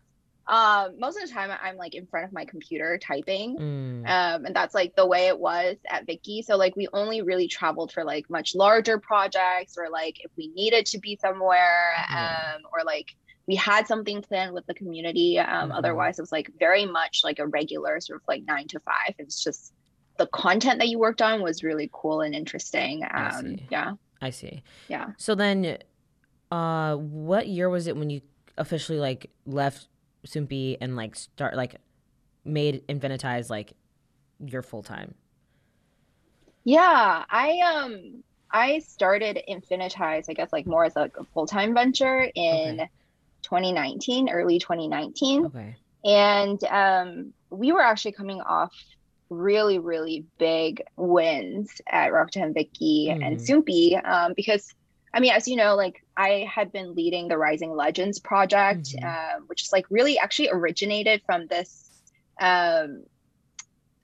um 0.51 0.99
most 0.99 1.17
of 1.17 1.27
the 1.27 1.33
time 1.33 1.51
i'm 1.63 1.77
like 1.77 1.95
in 1.95 2.07
front 2.07 2.27
of 2.27 2.33
my 2.33 2.45
computer 2.45 2.99
typing 2.99 3.57
mm. 3.57 4.09
um 4.11 4.45
and 4.45 4.55
that's 4.55 4.75
like 4.75 4.95
the 4.97 5.07
way 5.07 5.29
it 5.29 5.39
was 5.39 5.77
at 5.89 6.07
Viki 6.07 6.45
so 6.45 6.57
like 6.57 6.77
we 6.77 6.89
only 6.93 7.23
really 7.23 7.49
traveled 7.49 7.93
for 7.93 8.05
like 8.05 8.29
much 8.29 8.55
larger 8.55 8.99
projects 8.99 9.77
or 9.79 9.89
like 9.89 10.23
if 10.25 10.31
we 10.37 10.49
needed 10.49 10.85
to 10.87 10.99
be 10.99 11.17
somewhere 11.21 11.95
um 12.11 12.61
or 12.73 12.85
like 12.85 13.15
we 13.47 13.55
had 13.55 13.87
something 13.87 14.21
planned 14.21 14.53
with 14.53 14.67
the 14.67 14.75
community 14.75 15.39
um 15.39 15.47
mm-hmm. 15.47 15.73
otherwise 15.73 16.19
it 16.19 16.23
was 16.23 16.33
like 16.33 16.51
very 16.59 16.85
much 16.85 17.23
like 17.25 17.39
a 17.39 17.47
regular 17.47 18.01
sort 18.01 18.21
of 18.21 18.29
like 18.29 18.43
9 18.45 18.67
to 18.69 18.81
5 18.81 18.95
it's 19.19 19.43
just 19.43 19.73
the 20.19 20.27
content 20.27 20.81
that 20.81 20.89
you 20.89 20.99
worked 20.99 21.23
on 21.23 21.41
was 21.41 21.63
really 21.63 21.89
cool 21.93 22.21
and 22.21 22.35
interesting 22.35 23.07
um 23.11 23.57
yeah. 23.71 23.93
I 24.23 24.31
see. 24.31 24.63
Yeah. 24.89 25.13
So 25.17 25.35
then 25.35 25.79
uh 26.51 26.97
what 26.97 27.47
year 27.49 27.71
was 27.71 27.87
it 27.87 27.97
when 27.97 28.11
you 28.11 28.21
officially 28.59 28.99
like 28.99 29.31
left 29.47 29.89
Soompi 30.27 30.77
and 30.81 30.97
like 30.97 31.17
start 31.17 31.57
like 31.57 31.77
made 32.45 32.87
Infinitize 32.89 33.51
like 33.51 33.73
your 34.39 34.63
full 34.63 34.83
time? 34.83 35.15
Yeah, 36.65 37.25
I 37.29 37.59
um 37.61 38.23
I 38.51 38.81
started 38.81 39.41
Infinitize, 39.49 40.27
I 40.29 40.33
guess 40.33 40.53
like 40.53 40.67
more 40.67 40.85
as 40.85 40.97
like 40.97 41.17
a 41.17 41.25
full 41.25 41.47
time 41.47 41.75
venture 41.75 42.31
in 42.35 42.81
okay. 42.81 42.91
2019, 43.43 44.29
early 44.29 44.59
2019. 44.59 45.47
Okay. 45.47 45.77
And 46.05 46.63
um 46.65 47.33
we 47.51 47.73
were 47.73 47.83
actually 47.83 48.13
coming 48.13 48.41
off 48.41 48.75
really, 49.31 49.79
really 49.79 50.25
big 50.39 50.83
wins 50.97 51.81
at 51.89 52.13
Rakuten 52.13 52.53
Viki 52.53 53.07
mm. 53.07 53.25
and 53.25 53.39
Soompi 53.39 54.05
um, 54.07 54.35
because 54.37 54.75
I 55.15 55.21
mean, 55.21 55.33
as 55.33 55.49
you 55.49 55.57
know, 55.57 55.75
like 55.75 56.05
I 56.21 56.47
had 56.55 56.71
been 56.71 56.95
leading 56.95 57.29
the 57.29 57.39
Rising 57.39 57.75
Legends 57.75 58.19
project, 58.19 58.91
mm-hmm. 58.91 59.07
uh, 59.07 59.41
which 59.47 59.63
is 59.63 59.73
like 59.73 59.87
really 59.89 60.19
actually 60.19 60.51
originated 60.51 61.23
from 61.25 61.47
this 61.47 61.91
um, 62.39 63.05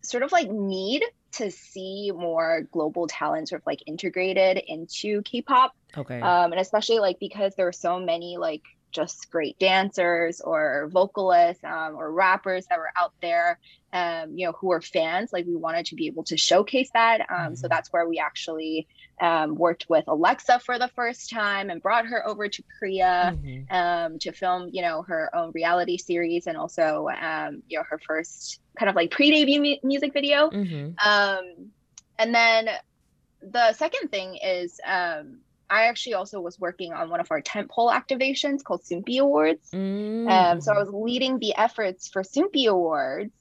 sort 0.00 0.23
of 0.23 0.32
like 0.32 0.50
need 0.50 1.02
to 1.32 1.50
see 1.50 2.12
more 2.14 2.62
global 2.73 3.06
talent 3.06 3.50
sort 3.50 3.61
of 3.61 3.66
like 3.66 3.82
integrated 3.87 4.56
into 4.66 5.20
K-pop. 5.23 5.76
Okay. 5.94 6.18
Um, 6.18 6.52
and 6.52 6.61
especially 6.61 7.00
like 7.00 7.18
because 7.18 7.54
there 7.54 7.68
are 7.68 7.73
so 7.73 8.00
many 8.00 8.38
like 8.38 8.62
just 8.97 9.31
great 9.31 9.59
dancers 9.59 10.41
or 10.41 10.88
vocalists 10.91 11.62
um, 11.62 11.95
or 11.97 12.11
rappers 12.11 12.67
that 12.67 12.79
were 12.79 12.91
out 12.97 13.12
there, 13.21 13.61
um, 13.93 14.33
you 14.35 14.47
know, 14.47 14.53
who 14.53 14.69
were 14.69 14.81
fans. 14.81 15.33
Like 15.33 15.47
we 15.47 15.55
wanted 15.55 15.87
to 15.87 15.95
be 15.95 16.07
able 16.07 16.25
to 16.25 16.37
showcase 16.37 16.91
that. 16.95 17.21
Um, 17.21 17.26
mm-hmm. 17.37 17.55
So 17.55 17.69
that's 17.69 17.93
where 17.93 18.09
we 18.09 18.19
actually 18.19 18.88
um, 19.21 19.55
worked 19.55 19.87
with 19.88 20.05
Alexa 20.09 20.61
for 20.61 20.79
the 20.79 20.88
first 20.88 21.31
time 21.31 21.69
and 21.71 21.83
brought 21.83 22.07
her 22.07 22.26
over 22.26 22.49
to 22.49 22.62
Korea 22.79 23.37
mm-hmm. 23.37 23.73
Um, 23.73 24.19
to 24.21 24.33
film, 24.33 24.71
you 24.73 24.83
know, 24.83 25.03
her 25.03 25.35
own 25.35 25.53
reality 25.55 25.99
series 25.99 26.47
and 26.47 26.57
also, 26.57 27.09
um, 27.21 27.62
you 27.69 27.79
know, 27.79 27.85
her 27.88 27.99
first 27.99 28.61
kind 28.79 28.88
of 28.88 28.97
like 28.97 29.11
pre-debut 29.11 29.61
mu- 29.61 29.88
music 29.88 30.12
video. 30.12 30.50
Mm-hmm. 30.50 30.91
and 32.19 32.35
then 32.35 32.69
the 33.43 33.73
second 33.75 34.09
thing 34.09 34.38
is 34.43 34.81
um, 34.87 35.41
I 35.68 35.87
actually 35.87 36.14
also 36.14 36.40
was 36.40 36.58
working 36.58 36.92
on 36.92 37.11
one 37.11 37.20
of 37.20 37.30
our 37.30 37.42
tentpole 37.42 37.92
activations 37.92 38.62
called 38.62 38.82
Soompi 38.82 39.18
Awards. 39.18 39.70
Mm. 39.73 40.30
Um, 40.30 40.61
so 40.61 40.73
I 40.73 40.78
was 40.78 40.90
leading 40.90 41.38
the 41.38 41.56
efforts 41.56 42.08
for 42.08 42.23
Soompi 42.23 42.66
Awards, 42.66 43.32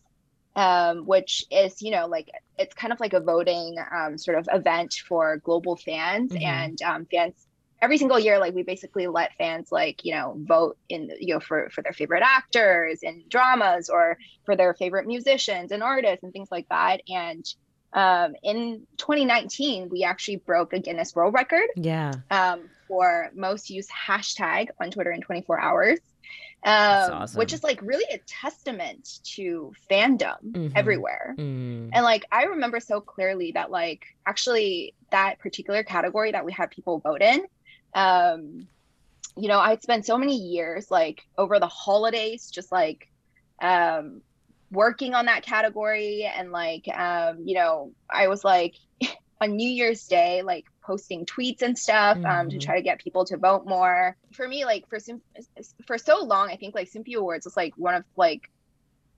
um, 0.55 1.05
which 1.05 1.45
is, 1.51 1.81
you 1.81 1.91
know, 1.91 2.07
like 2.07 2.31
it's 2.57 2.73
kind 2.73 2.91
of 2.91 2.99
like 2.99 3.13
a 3.13 3.19
voting 3.19 3.75
um, 3.95 4.17
sort 4.17 4.37
of 4.37 4.49
event 4.51 4.95
for 5.07 5.37
global 5.37 5.75
fans 5.75 6.31
mm-hmm. 6.31 6.45
and 6.45 6.81
um, 6.81 7.05
fans. 7.05 7.33
Every 7.81 7.97
single 7.97 8.17
year, 8.17 8.39
like 8.39 8.55
we 8.55 8.63
basically 8.63 9.05
let 9.05 9.35
fans 9.37 9.71
like 9.71 10.05
you 10.05 10.15
know 10.15 10.33
vote 10.39 10.77
in 10.89 11.11
you 11.19 11.35
know 11.35 11.39
for 11.39 11.69
for 11.69 11.83
their 11.83 11.91
favorite 11.91 12.23
actors 12.25 13.01
and 13.03 13.27
dramas 13.29 13.89
or 13.89 14.17
for 14.45 14.55
their 14.55 14.73
favorite 14.73 15.05
musicians 15.05 15.71
and 15.71 15.83
artists 15.83 16.23
and 16.23 16.31
things 16.31 16.47
like 16.49 16.67
that. 16.69 17.01
And 17.09 17.45
um, 17.93 18.35
in 18.43 18.85
2019, 18.97 19.89
we 19.89 20.03
actually 20.03 20.37
broke 20.37 20.73
a 20.73 20.79
Guinness 20.79 21.15
World 21.15 21.33
Record. 21.33 21.67
Yeah. 21.75 22.11
Um, 22.29 22.69
for 22.87 23.31
most 23.33 23.69
used 23.69 23.89
hashtag 23.89 24.69
on 24.79 24.91
Twitter 24.91 25.11
in 25.11 25.21
24 25.21 25.59
hours. 25.59 25.99
Um, 26.63 27.13
awesome. 27.13 27.37
which 27.37 27.53
is 27.53 27.63
like 27.63 27.79
really 27.83 28.05
a 28.11 28.17
testament 28.25 29.19
to 29.35 29.71
fandom 29.89 30.37
mm-hmm. 30.43 30.67
everywhere. 30.75 31.35
Mm. 31.37 31.91
And 31.93 32.03
like 32.03 32.25
I 32.31 32.45
remember 32.45 32.79
so 32.79 33.01
clearly 33.01 33.51
that 33.51 33.69
like 33.69 34.07
actually 34.25 34.95
that 35.11 35.37
particular 35.37 35.83
category 35.83 36.31
that 36.31 36.43
we 36.43 36.51
had 36.51 36.71
people 36.71 36.97
vote 36.97 37.21
in, 37.21 37.45
um, 37.93 38.67
you 39.37 39.47
know, 39.47 39.59
I'd 39.59 39.83
spent 39.83 40.07
so 40.07 40.17
many 40.17 40.37
years 40.37 40.89
like 40.89 41.21
over 41.37 41.59
the 41.59 41.67
holidays 41.67 42.49
just 42.49 42.71
like 42.71 43.11
um 43.61 44.21
working 44.71 45.13
on 45.13 45.25
that 45.25 45.43
category 45.43 46.23
and 46.23 46.51
like 46.51 46.87
um 46.97 47.39
you 47.45 47.55
know 47.55 47.91
i 48.09 48.27
was 48.27 48.43
like 48.43 48.75
on 49.41 49.55
new 49.55 49.69
year's 49.69 50.05
day 50.07 50.41
like 50.41 50.65
posting 50.83 51.25
tweets 51.25 51.61
and 51.61 51.77
stuff 51.77 52.17
mm-hmm. 52.17 52.25
um 52.25 52.49
to 52.49 52.57
mm-hmm. 52.57 52.65
try 52.65 52.75
to 52.75 52.81
get 52.81 52.99
people 52.99 53.25
to 53.25 53.37
vote 53.37 53.65
more 53.65 54.15
for 54.33 54.47
me 54.47 54.65
like 54.65 54.87
for 54.89 54.97
for 55.85 55.97
so 55.97 56.23
long 56.23 56.49
i 56.49 56.55
think 56.55 56.75
like 56.75 56.89
Soompi 56.91 57.15
awards 57.15 57.45
was 57.45 57.57
like 57.57 57.73
one 57.77 57.95
of 57.95 58.03
like 58.15 58.49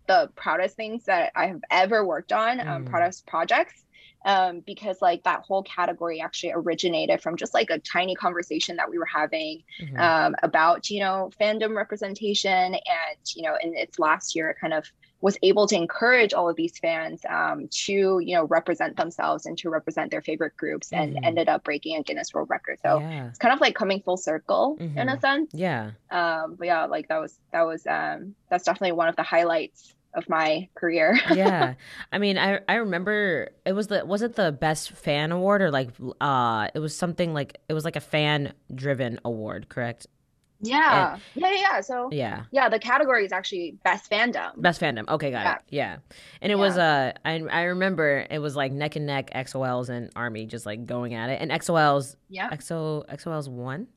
the 0.07 0.29
proudest 0.35 0.75
things 0.75 1.05
that 1.05 1.31
i 1.35 1.47
have 1.47 1.61
ever 1.69 2.05
worked 2.05 2.33
on 2.33 2.59
um 2.59 2.85
mm. 2.85 2.89
proudest 2.89 3.25
projects 3.25 3.83
um, 4.25 4.61
because 4.65 5.01
like 5.01 5.23
that 5.23 5.41
whole 5.41 5.63
category 5.63 6.21
actually 6.21 6.51
originated 6.53 7.21
from 7.21 7.37
just 7.37 7.53
like 7.53 7.69
a 7.69 7.79
tiny 7.79 8.15
conversation 8.15 8.75
that 8.75 8.89
we 8.89 8.97
were 8.97 9.05
having 9.05 9.63
mm-hmm. 9.81 9.97
um, 9.97 10.35
about 10.43 10.89
you 10.89 10.99
know 10.99 11.31
fandom 11.39 11.75
representation 11.75 12.73
and 12.73 13.17
you 13.35 13.43
know 13.43 13.55
in 13.61 13.75
its 13.75 13.99
last 13.99 14.35
year 14.35 14.55
kind 14.59 14.73
of 14.73 14.85
was 15.21 15.38
able 15.41 15.67
to 15.67 15.75
encourage 15.75 16.33
all 16.33 16.50
of 16.50 16.55
these 16.55 16.77
fans 16.77 17.21
um, 17.29 17.67
to 17.69 18.19
you 18.19 18.36
know 18.36 18.45
represent 18.45 18.95
themselves 18.97 19.45
and 19.45 19.57
to 19.57 19.69
represent 19.69 20.12
their 20.12 20.21
favorite 20.21 20.55
groups 20.57 20.91
and 20.93 21.15
mm-hmm. 21.15 21.24
ended 21.24 21.50
up 21.50 21.63
breaking 21.63 21.95
a 21.95 22.03
guinness 22.03 22.33
world 22.33 22.50
record 22.50 22.77
so 22.81 23.00
yeah. 23.00 23.27
it's 23.27 23.39
kind 23.39 23.53
of 23.53 23.59
like 23.59 23.75
coming 23.75 24.01
full 24.01 24.17
circle 24.17 24.77
mm-hmm. 24.79 24.97
in 24.97 25.09
a 25.09 25.19
sense 25.19 25.51
yeah 25.53 25.91
um 26.12 26.55
but 26.57 26.67
yeah 26.67 26.86
like 26.86 27.07
that 27.07 27.19
was 27.19 27.39
that 27.51 27.65
was 27.65 27.86
um 27.88 28.36
that's 28.50 28.63
definitely 28.63 28.91
one 28.91 29.07
of 29.07 29.15
the 29.15 29.24
highlights 29.24 29.95
of 30.13 30.27
my 30.29 30.67
career 30.75 31.19
yeah 31.33 31.74
i 32.12 32.17
mean 32.17 32.38
i 32.38 32.59
i 32.67 32.75
remember 32.75 33.50
it 33.65 33.74
was 33.74 33.88
the 33.88 34.05
was 34.05 34.21
it 34.21 34.36
the 34.36 34.51
best 34.51 34.91
fan 34.91 35.31
award 35.31 35.62
or 35.62 35.69
like 35.69 35.89
uh 36.21 36.67
it 36.74 36.79
was 36.79 36.95
something 36.95 37.33
like 37.33 37.59
it 37.67 37.74
was 37.74 37.86
like 37.86 37.95
a 37.95 38.01
fan 38.01 38.53
driven 38.74 39.19
award 39.25 39.67
correct 39.69 40.07
yeah. 40.61 41.13
And, 41.13 41.21
yeah, 41.35 41.53
yeah, 41.53 41.81
So 41.81 42.09
yeah, 42.11 42.43
yeah. 42.51 42.69
The 42.69 42.79
category 42.79 43.25
is 43.25 43.31
actually 43.31 43.77
best 43.83 44.09
fandom. 44.09 44.59
Best 44.61 44.81
fandom. 44.81 45.07
Okay, 45.07 45.31
got 45.31 45.43
yeah. 45.43 45.53
it. 45.55 45.61
Yeah, 45.69 45.97
and 46.41 46.51
it 46.51 46.55
yeah. 46.55 46.61
was 46.61 46.77
uh, 46.77 47.13
I 47.25 47.39
I 47.51 47.63
remember 47.63 48.25
it 48.29 48.39
was 48.39 48.55
like 48.55 48.71
neck 48.71 48.95
and 48.95 49.05
neck 49.05 49.32
EXO-Ls 49.34 49.89
and 49.89 50.10
Army 50.15 50.45
just 50.45 50.65
like 50.65 50.86
going 50.86 51.13
at 51.13 51.29
it, 51.29 51.41
and 51.41 51.51
EXO-Ls. 51.51 52.15
Yeah. 52.29 52.49
EXO 52.49 53.08
EXO-Ls 53.08 53.49
won, 53.49 53.88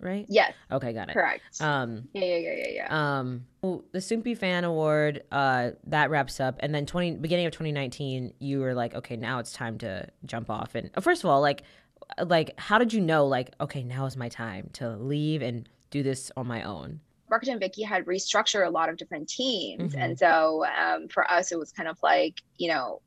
right? 0.00 0.24
Yes. 0.28 0.54
Okay, 0.70 0.92
got 0.92 1.10
it. 1.10 1.12
Correct. 1.12 1.42
Um. 1.60 2.08
Yeah, 2.12 2.24
yeah, 2.24 2.36
yeah, 2.36 2.54
yeah, 2.56 2.68
yeah. 2.70 3.18
Um. 3.18 3.44
Well, 3.62 3.84
the 3.92 3.98
Soompi 3.98 4.36
Fan 4.36 4.64
Award. 4.64 5.24
Uh, 5.30 5.70
that 5.86 6.10
wraps 6.10 6.40
up, 6.40 6.56
and 6.60 6.74
then 6.74 6.86
twenty 6.86 7.12
beginning 7.12 7.46
of 7.46 7.52
2019, 7.52 8.32
you 8.38 8.60
were 8.60 8.74
like, 8.74 8.94
okay, 8.94 9.16
now 9.16 9.38
it's 9.40 9.52
time 9.52 9.78
to 9.78 10.08
jump 10.24 10.48
off. 10.48 10.74
And 10.74 10.90
uh, 10.94 11.00
first 11.00 11.22
of 11.22 11.30
all, 11.30 11.40
like, 11.42 11.64
like, 12.24 12.58
how 12.58 12.78
did 12.78 12.92
you 12.92 13.00
know, 13.00 13.26
like, 13.26 13.54
okay, 13.60 13.82
now 13.82 14.06
is 14.06 14.16
my 14.16 14.28
time 14.28 14.70
to 14.74 14.96
leave 14.96 15.42
and 15.42 15.68
do 15.90 16.02
this 16.02 16.30
on 16.36 16.46
my 16.46 16.62
own? 16.62 17.00
Rakuten 17.30 17.52
and 17.52 17.60
Viki 17.60 17.84
had 17.84 18.06
restructured 18.06 18.66
a 18.66 18.70
lot 18.70 18.88
of 18.88 18.96
different 18.96 19.28
teams. 19.28 19.92
Mm-hmm. 19.92 20.02
And 20.02 20.18
so 20.18 20.64
um, 20.64 21.08
for 21.08 21.30
us, 21.30 21.52
it 21.52 21.58
was 21.58 21.72
kind 21.72 21.88
of 21.88 21.98
like, 22.02 22.40
you 22.56 22.68
know, 22.68 23.02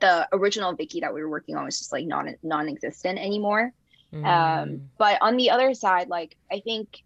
the 0.00 0.28
original 0.32 0.74
Viki 0.74 1.00
that 1.00 1.12
we 1.12 1.20
were 1.20 1.28
working 1.28 1.56
on 1.56 1.64
was 1.64 1.78
just 1.78 1.92
like 1.92 2.06
non 2.06 2.34
non 2.42 2.68
existent 2.68 3.18
anymore. 3.18 3.72
Mm. 4.12 4.24
Um, 4.24 4.80
but 4.96 5.18
on 5.20 5.36
the 5.36 5.50
other 5.50 5.74
side, 5.74 6.08
like 6.08 6.36
I 6.50 6.60
think 6.60 7.02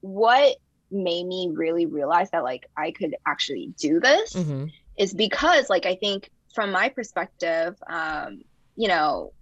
what 0.00 0.56
made 0.90 1.26
me 1.26 1.50
really 1.52 1.86
realize 1.86 2.30
that 2.30 2.44
like 2.44 2.66
I 2.76 2.92
could 2.92 3.16
actually 3.26 3.74
do 3.76 3.98
this 3.98 4.34
mm-hmm. 4.34 4.66
is 4.96 5.12
because 5.12 5.68
like 5.68 5.84
I 5.84 5.96
think 5.96 6.30
from 6.54 6.70
my 6.70 6.88
perspective, 6.88 7.76
um, 7.88 8.42
you 8.76 8.88
know, 8.88 9.32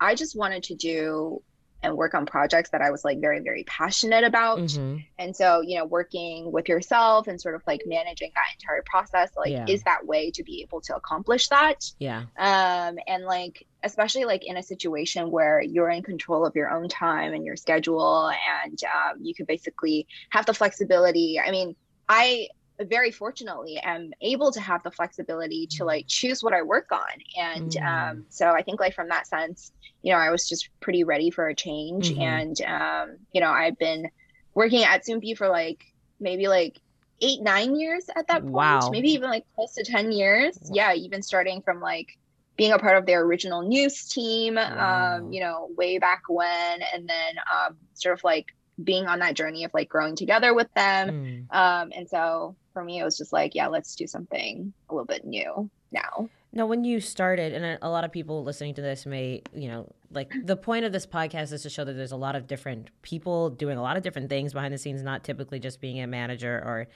I 0.00 0.14
just 0.14 0.36
wanted 0.36 0.62
to 0.64 0.74
do 0.74 1.42
and 1.84 1.96
work 1.96 2.14
on 2.14 2.24
projects 2.24 2.70
that 2.70 2.80
I 2.80 2.90
was 2.90 3.04
like 3.04 3.20
very, 3.20 3.40
very 3.40 3.64
passionate 3.64 4.24
about. 4.24 4.58
Mm-hmm. 4.58 4.96
And 5.18 5.36
so, 5.36 5.60
you 5.60 5.78
know, 5.78 5.84
working 5.84 6.50
with 6.50 6.68
yourself 6.68 7.28
and 7.28 7.40
sort 7.40 7.54
of 7.54 7.62
like 7.66 7.82
managing 7.86 8.32
that 8.34 8.46
entire 8.58 8.82
process, 8.86 9.30
like, 9.36 9.50
yeah. 9.50 9.66
is 9.68 9.82
that 9.82 10.06
way 10.06 10.30
to 10.32 10.42
be 10.42 10.62
able 10.62 10.80
to 10.82 10.96
accomplish 10.96 11.48
that? 11.48 11.84
Yeah. 11.98 12.24
Um, 12.38 12.98
and 13.06 13.24
like, 13.24 13.66
especially 13.82 14.24
like 14.24 14.46
in 14.46 14.56
a 14.56 14.62
situation 14.62 15.30
where 15.30 15.60
you're 15.60 15.90
in 15.90 16.02
control 16.02 16.46
of 16.46 16.56
your 16.56 16.70
own 16.70 16.88
time 16.88 17.34
and 17.34 17.44
your 17.44 17.56
schedule, 17.56 18.32
and 18.64 18.80
um, 18.84 19.18
you 19.20 19.34
can 19.34 19.44
basically 19.44 20.06
have 20.30 20.46
the 20.46 20.54
flexibility. 20.54 21.38
I 21.38 21.50
mean, 21.50 21.76
I 22.08 22.48
very 22.80 23.10
fortunately 23.10 23.78
am 23.78 24.12
able 24.20 24.50
to 24.52 24.60
have 24.60 24.82
the 24.82 24.90
flexibility 24.90 25.66
to 25.68 25.84
mm. 25.84 25.86
like 25.86 26.06
choose 26.08 26.42
what 26.42 26.52
I 26.52 26.62
work 26.62 26.90
on. 26.90 27.00
And 27.36 27.70
mm. 27.70 27.86
um, 27.86 28.26
so 28.28 28.50
I 28.50 28.62
think 28.62 28.80
like 28.80 28.94
from 28.94 29.08
that 29.08 29.26
sense, 29.26 29.72
you 30.02 30.12
know, 30.12 30.18
I 30.18 30.30
was 30.30 30.48
just 30.48 30.68
pretty 30.80 31.04
ready 31.04 31.30
for 31.30 31.48
a 31.48 31.54
change. 31.54 32.10
Mm-hmm. 32.10 32.22
And 32.22 32.60
um, 32.62 33.16
you 33.32 33.40
know, 33.40 33.50
I've 33.50 33.78
been 33.78 34.10
working 34.54 34.82
at 34.82 35.04
Soompi 35.04 35.36
for 35.36 35.48
like 35.48 35.84
maybe 36.20 36.48
like 36.48 36.78
eight, 37.20 37.40
nine 37.42 37.76
years 37.76 38.08
at 38.16 38.26
that 38.28 38.42
point. 38.42 38.52
Wow. 38.52 38.90
Maybe 38.90 39.10
even 39.10 39.30
like 39.30 39.44
close 39.54 39.74
to 39.74 39.84
10 39.84 40.12
years. 40.12 40.58
Wow. 40.62 40.70
Yeah, 40.72 40.94
even 40.94 41.22
starting 41.22 41.62
from 41.62 41.80
like 41.80 42.18
being 42.56 42.72
a 42.72 42.78
part 42.78 42.96
of 42.96 43.06
their 43.06 43.22
original 43.22 43.62
news 43.62 44.08
team, 44.08 44.54
wow. 44.54 45.16
um, 45.18 45.32
you 45.32 45.40
know, 45.40 45.68
way 45.76 45.98
back 45.98 46.22
when, 46.28 46.82
and 46.92 47.08
then 47.08 47.34
um, 47.52 47.76
sort 47.94 48.16
of 48.16 48.22
like 48.24 48.54
being 48.82 49.06
on 49.06 49.20
that 49.20 49.34
journey 49.34 49.64
of 49.64 49.72
like 49.74 49.88
growing 49.88 50.16
together 50.16 50.54
with 50.54 50.72
them. 50.74 51.46
Mm. 51.50 51.56
Um, 51.56 51.92
and 51.94 52.08
so 52.08 52.56
for 52.72 52.84
me, 52.84 52.98
it 52.98 53.04
was 53.04 53.16
just 53.16 53.32
like, 53.32 53.54
yeah, 53.54 53.68
let's 53.68 53.94
do 53.94 54.06
something 54.06 54.72
a 54.88 54.94
little 54.94 55.06
bit 55.06 55.24
new 55.24 55.70
now. 55.92 56.28
Now, 56.52 56.66
when 56.66 56.84
you 56.84 57.00
started, 57.00 57.52
and 57.52 57.78
a 57.82 57.88
lot 57.88 58.04
of 58.04 58.12
people 58.12 58.44
listening 58.44 58.74
to 58.74 58.82
this 58.82 59.06
may, 59.06 59.42
you 59.52 59.68
know, 59.68 59.92
like 60.12 60.32
the 60.44 60.56
point 60.56 60.84
of 60.84 60.92
this 60.92 61.06
podcast 61.06 61.52
is 61.52 61.62
to 61.62 61.70
show 61.70 61.84
that 61.84 61.94
there's 61.94 62.12
a 62.12 62.16
lot 62.16 62.36
of 62.36 62.46
different 62.46 62.90
people 63.02 63.50
doing 63.50 63.76
a 63.76 63.82
lot 63.82 63.96
of 63.96 64.02
different 64.02 64.28
things 64.28 64.52
behind 64.52 64.72
the 64.72 64.78
scenes, 64.78 65.02
not 65.02 65.24
typically 65.24 65.58
just 65.58 65.80
being 65.80 66.00
a 66.00 66.06
manager 66.06 66.62
or 66.64 66.86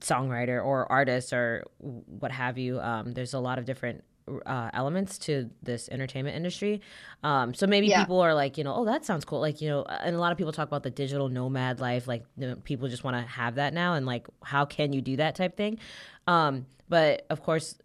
songwriter 0.00 0.62
or 0.64 0.90
artist 0.90 1.32
or 1.32 1.64
what 1.78 2.30
have 2.30 2.58
you. 2.58 2.80
Um, 2.80 3.12
there's 3.12 3.34
a 3.34 3.38
lot 3.38 3.58
of 3.58 3.64
different 3.64 4.04
uh, 4.46 4.70
elements 4.72 5.18
to 5.18 5.50
this 5.62 5.88
entertainment 5.88 6.36
industry. 6.36 6.80
Um, 7.22 7.54
so 7.54 7.66
maybe 7.66 7.88
yeah. 7.88 8.00
people 8.00 8.20
are 8.20 8.34
like, 8.34 8.58
you 8.58 8.64
know, 8.64 8.74
oh, 8.74 8.84
that 8.84 9.04
sounds 9.04 9.24
cool. 9.24 9.40
Like, 9.40 9.60
you 9.60 9.68
know, 9.68 9.84
and 9.84 10.14
a 10.14 10.18
lot 10.18 10.32
of 10.32 10.38
people 10.38 10.52
talk 10.52 10.68
about 10.68 10.82
the 10.82 10.90
digital 10.90 11.28
nomad 11.28 11.80
life. 11.80 12.06
Like, 12.06 12.24
you 12.36 12.48
know, 12.48 12.56
people 12.56 12.88
just 12.88 13.04
want 13.04 13.16
to 13.16 13.22
have 13.22 13.56
that 13.56 13.74
now, 13.74 13.94
and 13.94 14.06
like, 14.06 14.26
how 14.42 14.64
can 14.64 14.92
you 14.92 15.00
do 15.00 15.16
that 15.16 15.34
type 15.34 15.56
thing? 15.56 15.78
Um, 16.26 16.66
but 16.88 17.26
of 17.30 17.42
course, 17.42 17.76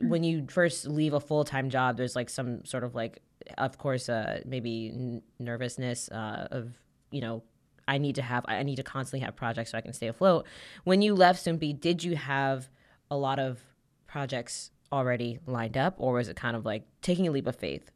when 0.00 0.22
you 0.22 0.46
first 0.48 0.86
leave 0.86 1.14
a 1.14 1.20
full 1.20 1.44
time 1.44 1.70
job, 1.70 1.96
there's 1.96 2.16
like 2.16 2.30
some 2.30 2.64
sort 2.64 2.84
of 2.84 2.94
like, 2.94 3.20
of 3.56 3.78
course, 3.78 4.08
uh, 4.08 4.40
maybe 4.44 4.90
n- 4.94 5.22
nervousness 5.38 6.08
uh, 6.10 6.48
of, 6.50 6.72
you 7.10 7.20
know, 7.20 7.42
I 7.86 7.98
need 7.98 8.16
to 8.16 8.22
have, 8.22 8.44
I 8.46 8.62
need 8.62 8.76
to 8.76 8.82
constantly 8.82 9.24
have 9.24 9.34
projects 9.34 9.70
so 9.70 9.78
I 9.78 9.80
can 9.80 9.92
stay 9.94 10.08
afloat. 10.08 10.46
When 10.84 11.00
you 11.00 11.14
left 11.14 11.44
Soompi, 11.44 11.78
did 11.78 12.04
you 12.04 12.16
have 12.16 12.68
a 13.10 13.16
lot 13.16 13.38
of 13.38 13.60
projects 14.06 14.70
already 14.92 15.38
lined 15.46 15.76
up, 15.76 15.94
or 15.98 16.14
was 16.14 16.28
it 16.28 16.36
kind 16.36 16.56
of 16.56 16.64
like 16.64 16.84
taking 17.02 17.28
a 17.28 17.30
leap 17.30 17.46
of 17.46 17.56
faith? 17.56 17.90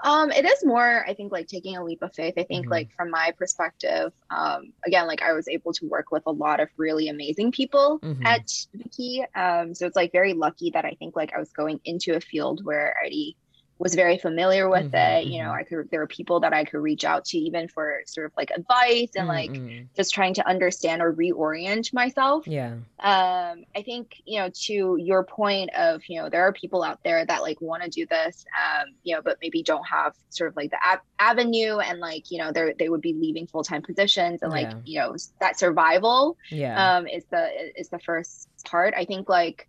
Um, 0.00 0.30
it 0.30 0.44
is 0.44 0.64
more, 0.64 1.04
I 1.08 1.14
think, 1.14 1.32
like 1.32 1.46
taking 1.48 1.76
a 1.76 1.84
leap 1.84 2.02
of 2.02 2.14
faith. 2.14 2.34
I 2.36 2.42
think, 2.42 2.64
mm-hmm. 2.64 2.72
like 2.72 2.90
from 2.94 3.10
my 3.10 3.32
perspective, 3.38 4.12
um, 4.30 4.72
again, 4.86 5.06
like 5.06 5.22
I 5.22 5.32
was 5.32 5.48
able 5.48 5.72
to 5.74 5.86
work 5.86 6.10
with 6.10 6.24
a 6.26 6.30
lot 6.30 6.60
of 6.60 6.68
really 6.76 7.08
amazing 7.08 7.52
people 7.52 8.00
mm-hmm. 8.00 8.26
at 8.26 8.46
Viki. 8.76 9.24
Um, 9.34 9.74
so 9.74 9.86
it's 9.86 9.96
like 9.96 10.12
very 10.12 10.34
lucky 10.34 10.70
that 10.70 10.84
I 10.84 10.96
think 10.98 11.16
like 11.16 11.32
I 11.34 11.38
was 11.38 11.50
going 11.50 11.80
into 11.84 12.14
a 12.14 12.20
field 12.20 12.64
where 12.64 12.94
I 12.94 13.00
already 13.00 13.36
was 13.78 13.94
very 13.94 14.18
familiar 14.18 14.68
with 14.68 14.92
mm-hmm, 14.92 15.18
it. 15.18 15.26
You 15.26 15.42
know, 15.42 15.50
mm-hmm. 15.50 15.58
I 15.58 15.62
could 15.64 15.90
there 15.90 16.00
were 16.00 16.06
people 16.06 16.40
that 16.40 16.52
I 16.52 16.64
could 16.64 16.78
reach 16.78 17.04
out 17.04 17.24
to 17.26 17.38
even 17.38 17.68
for 17.68 18.02
sort 18.06 18.26
of 18.26 18.32
like 18.36 18.50
advice 18.50 19.10
and 19.16 19.26
like 19.26 19.50
mm-hmm. 19.50 19.86
just 19.96 20.14
trying 20.14 20.34
to 20.34 20.46
understand 20.46 21.02
or 21.02 21.12
reorient 21.12 21.92
myself. 21.92 22.46
Yeah. 22.46 22.74
Um, 23.00 23.64
I 23.74 23.82
think, 23.84 24.22
you 24.24 24.38
know, 24.38 24.50
to 24.66 24.96
your 24.98 25.24
point 25.24 25.70
of, 25.74 26.02
you 26.06 26.22
know, 26.22 26.28
there 26.30 26.46
are 26.46 26.52
people 26.52 26.82
out 26.84 27.02
there 27.02 27.26
that 27.26 27.42
like 27.42 27.60
want 27.60 27.82
to 27.82 27.90
do 27.90 28.06
this, 28.06 28.46
um, 28.56 28.94
you 29.02 29.14
know, 29.14 29.22
but 29.22 29.38
maybe 29.42 29.62
don't 29.62 29.86
have 29.86 30.14
sort 30.30 30.50
of 30.50 30.56
like 30.56 30.70
the 30.70 30.78
ab- 30.80 31.02
avenue 31.18 31.78
and 31.78 31.98
like, 31.98 32.30
you 32.30 32.38
know, 32.38 32.52
they're 32.52 32.74
they 32.78 32.88
would 32.88 33.00
be 33.00 33.12
leaving 33.12 33.46
full-time 33.46 33.82
positions 33.82 34.42
and 34.42 34.52
like, 34.52 34.70
yeah. 34.70 34.78
you 34.84 35.00
know, 35.00 35.16
that 35.40 35.58
survival 35.58 36.36
yeah. 36.50 36.96
um 36.96 37.06
is 37.06 37.24
the 37.30 37.48
is 37.76 37.88
the 37.88 37.98
first 37.98 38.48
part. 38.64 38.94
I 38.96 39.04
think 39.04 39.28
like 39.28 39.68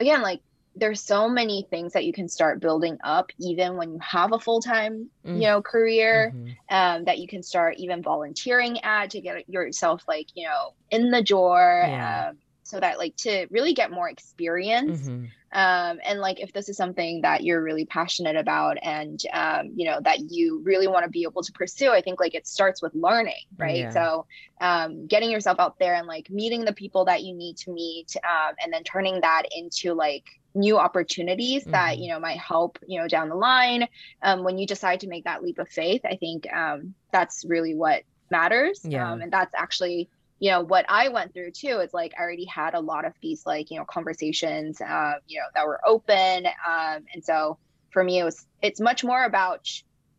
again, 0.00 0.22
like 0.22 0.40
there's 0.76 1.00
so 1.00 1.28
many 1.28 1.66
things 1.70 1.92
that 1.92 2.04
you 2.04 2.12
can 2.12 2.28
start 2.28 2.60
building 2.60 2.98
up 3.04 3.30
even 3.38 3.76
when 3.76 3.92
you 3.92 3.98
have 4.00 4.32
a 4.32 4.38
full-time 4.38 5.08
mm. 5.26 5.34
you 5.34 5.46
know 5.46 5.62
career 5.62 6.32
mm-hmm. 6.34 6.74
um, 6.74 7.04
that 7.04 7.18
you 7.18 7.28
can 7.28 7.42
start 7.42 7.76
even 7.78 8.02
volunteering 8.02 8.80
at 8.82 9.10
to 9.10 9.20
get 9.20 9.48
yourself 9.48 10.02
like 10.08 10.28
you 10.34 10.44
know 10.44 10.72
in 10.90 11.10
the 11.10 11.22
door 11.22 11.84
yeah. 11.86 12.28
um, 12.28 12.38
so 12.62 12.80
that 12.80 12.98
like 12.98 13.14
to 13.16 13.46
really 13.50 13.74
get 13.74 13.90
more 13.90 14.08
experience 14.08 15.02
mm-hmm. 15.02 15.24
um, 15.52 16.00
and 16.04 16.20
like 16.20 16.40
if 16.40 16.52
this 16.52 16.68
is 16.68 16.76
something 16.76 17.20
that 17.20 17.44
you're 17.44 17.62
really 17.62 17.84
passionate 17.84 18.36
about 18.36 18.78
and 18.82 19.22
um, 19.32 19.70
you 19.76 19.84
know 19.84 20.00
that 20.00 20.30
you 20.30 20.60
really 20.64 20.88
want 20.88 21.04
to 21.04 21.10
be 21.10 21.22
able 21.22 21.42
to 21.42 21.52
pursue 21.52 21.90
i 21.90 22.00
think 22.00 22.18
like 22.18 22.34
it 22.34 22.46
starts 22.46 22.82
with 22.82 22.94
learning 22.94 23.44
right 23.58 23.78
yeah. 23.78 23.90
so 23.90 24.26
um, 24.60 25.06
getting 25.06 25.30
yourself 25.30 25.60
out 25.60 25.78
there 25.78 25.94
and 25.94 26.06
like 26.06 26.30
meeting 26.30 26.64
the 26.64 26.72
people 26.72 27.04
that 27.04 27.22
you 27.22 27.34
need 27.34 27.56
to 27.56 27.70
meet 27.70 28.16
um, 28.24 28.54
and 28.62 28.72
then 28.72 28.82
turning 28.82 29.20
that 29.20 29.44
into 29.54 29.92
like 29.92 30.24
new 30.54 30.78
opportunities 30.78 31.62
mm-hmm. 31.62 31.72
that 31.72 31.98
you 31.98 32.08
know 32.08 32.20
might 32.20 32.38
help 32.38 32.78
you 32.86 33.00
know 33.00 33.08
down 33.08 33.28
the 33.28 33.34
line 33.34 33.86
um, 34.22 34.44
when 34.44 34.56
you 34.58 34.66
decide 34.66 35.00
to 35.00 35.08
make 35.08 35.24
that 35.24 35.42
leap 35.42 35.58
of 35.58 35.68
faith 35.68 36.00
i 36.04 36.16
think 36.16 36.46
um, 36.52 36.94
that's 37.12 37.44
really 37.46 37.74
what 37.74 38.02
matters 38.30 38.80
yeah. 38.84 39.10
Um, 39.10 39.20
and 39.20 39.32
that's 39.32 39.54
actually 39.54 40.08
you 40.38 40.50
know 40.50 40.62
what 40.62 40.84
i 40.88 41.08
went 41.08 41.32
through 41.32 41.50
too 41.50 41.80
is 41.80 41.92
like 41.92 42.14
i 42.18 42.22
already 42.22 42.44
had 42.44 42.74
a 42.74 42.80
lot 42.80 43.04
of 43.04 43.12
these 43.20 43.44
like 43.44 43.70
you 43.70 43.78
know 43.78 43.84
conversations 43.84 44.80
uh, 44.80 45.14
you 45.26 45.38
know 45.38 45.46
that 45.54 45.66
were 45.66 45.80
open 45.86 46.46
um, 46.46 47.04
and 47.12 47.22
so 47.22 47.58
for 47.90 48.02
me 48.02 48.18
it 48.18 48.24
was 48.24 48.46
it's 48.62 48.80
much 48.80 49.04
more 49.04 49.24
about 49.24 49.68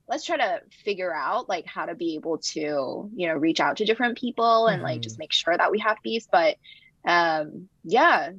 let's 0.07 0.25
try 0.25 0.37
to 0.37 0.61
figure 0.83 1.13
out 1.13 1.49
like 1.49 1.65
how 1.65 1.85
to 1.85 1.95
be 1.95 2.15
able 2.15 2.37
to 2.37 3.09
you 3.15 3.27
know 3.27 3.33
reach 3.33 3.59
out 3.59 3.77
to 3.77 3.85
different 3.85 4.17
people 4.17 4.67
and 4.67 4.77
mm-hmm. 4.77 4.85
like 4.85 5.01
just 5.01 5.17
make 5.17 5.31
sure 5.31 5.55
that 5.55 5.71
we 5.71 5.79
have 5.79 5.97
peace 6.03 6.27
but 6.31 6.57
um 7.05 7.67
yeah 7.83 8.31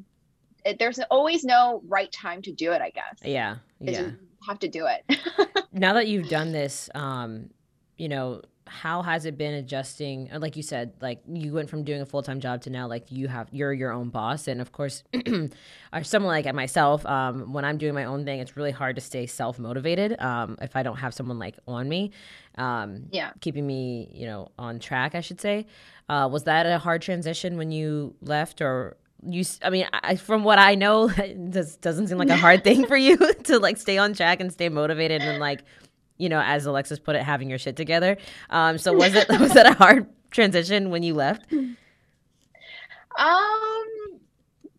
it, 0.66 0.78
there's 0.78 0.98
always 1.10 1.44
no 1.44 1.82
right 1.86 2.10
time 2.12 2.42
to 2.42 2.52
do 2.52 2.72
it 2.72 2.82
i 2.82 2.90
guess. 2.90 3.18
Yeah 3.24 3.56
yeah 3.80 4.00
you 4.00 4.16
have 4.46 4.58
to 4.60 4.68
do 4.68 4.86
it. 4.86 5.18
Now 5.72 5.92
that 5.94 6.06
you've 6.06 6.28
done 6.28 6.52
this 6.52 6.88
um 6.94 7.50
you 7.96 8.08
know 8.08 8.42
how 8.68 9.02
has 9.02 9.26
it 9.26 9.38
been 9.38 9.54
adjusting? 9.54 10.28
Like 10.32 10.56
you 10.56 10.62
said 10.62 10.94
like 11.00 11.20
you 11.28 11.52
went 11.52 11.70
from 11.70 11.84
doing 11.84 12.00
a 12.00 12.06
full-time 12.06 12.40
job 12.40 12.62
to 12.62 12.70
now 12.70 12.88
like 12.88 13.12
you 13.12 13.28
have 13.28 13.48
you're 13.52 13.72
your 13.72 13.92
own 13.92 14.08
boss. 14.08 14.48
And 14.48 14.60
of 14.60 14.72
course 14.72 15.04
someone 16.02 16.30
like 16.30 16.52
myself 16.54 17.04
um, 17.06 17.52
when 17.52 17.64
i'm 17.64 17.78
doing 17.78 17.94
my 17.94 18.04
own 18.04 18.24
thing 18.24 18.40
it's 18.40 18.56
really 18.56 18.70
hard 18.70 18.96
to 18.96 19.02
stay 19.02 19.26
self-motivated 19.26 20.20
um, 20.20 20.58
if 20.60 20.76
i 20.76 20.82
don't 20.82 20.96
have 20.96 21.14
someone 21.14 21.38
like 21.38 21.58
on 21.66 21.88
me 21.88 22.10
um, 22.58 23.06
yeah. 23.10 23.30
keeping 23.40 23.66
me 23.66 24.10
you 24.12 24.26
know 24.26 24.48
on 24.58 24.78
track 24.78 25.14
i 25.14 25.20
should 25.20 25.40
say. 25.40 25.66
Uh, 26.08 26.28
was 26.30 26.44
that 26.44 26.66
a 26.66 26.78
hard 26.78 27.02
transition 27.02 27.56
when 27.56 27.72
you 27.72 28.14
left 28.20 28.60
or 28.60 28.96
you 29.24 29.44
i 29.62 29.70
mean 29.70 29.86
I, 29.92 30.16
from 30.16 30.44
what 30.44 30.58
i 30.58 30.74
know 30.74 31.08
this 31.36 31.76
doesn't 31.76 32.08
seem 32.08 32.18
like 32.18 32.28
a 32.28 32.36
hard 32.36 32.64
thing 32.64 32.86
for 32.86 32.96
you 32.96 33.16
to 33.44 33.58
like 33.58 33.76
stay 33.76 33.98
on 33.98 34.14
track 34.14 34.40
and 34.40 34.52
stay 34.52 34.68
motivated 34.68 35.22
and 35.22 35.38
like 35.38 35.62
you 36.18 36.28
know 36.28 36.40
as 36.40 36.66
alexis 36.66 36.98
put 36.98 37.16
it 37.16 37.22
having 37.22 37.48
your 37.48 37.58
shit 37.58 37.76
together. 37.76 38.16
Um 38.50 38.78
so 38.78 38.92
was 38.92 39.14
it 39.14 39.28
was 39.40 39.52
that 39.52 39.66
a 39.66 39.74
hard 39.74 40.06
transition 40.30 40.90
when 40.90 41.02
you 41.02 41.14
left? 41.14 41.52
Um 41.52 41.76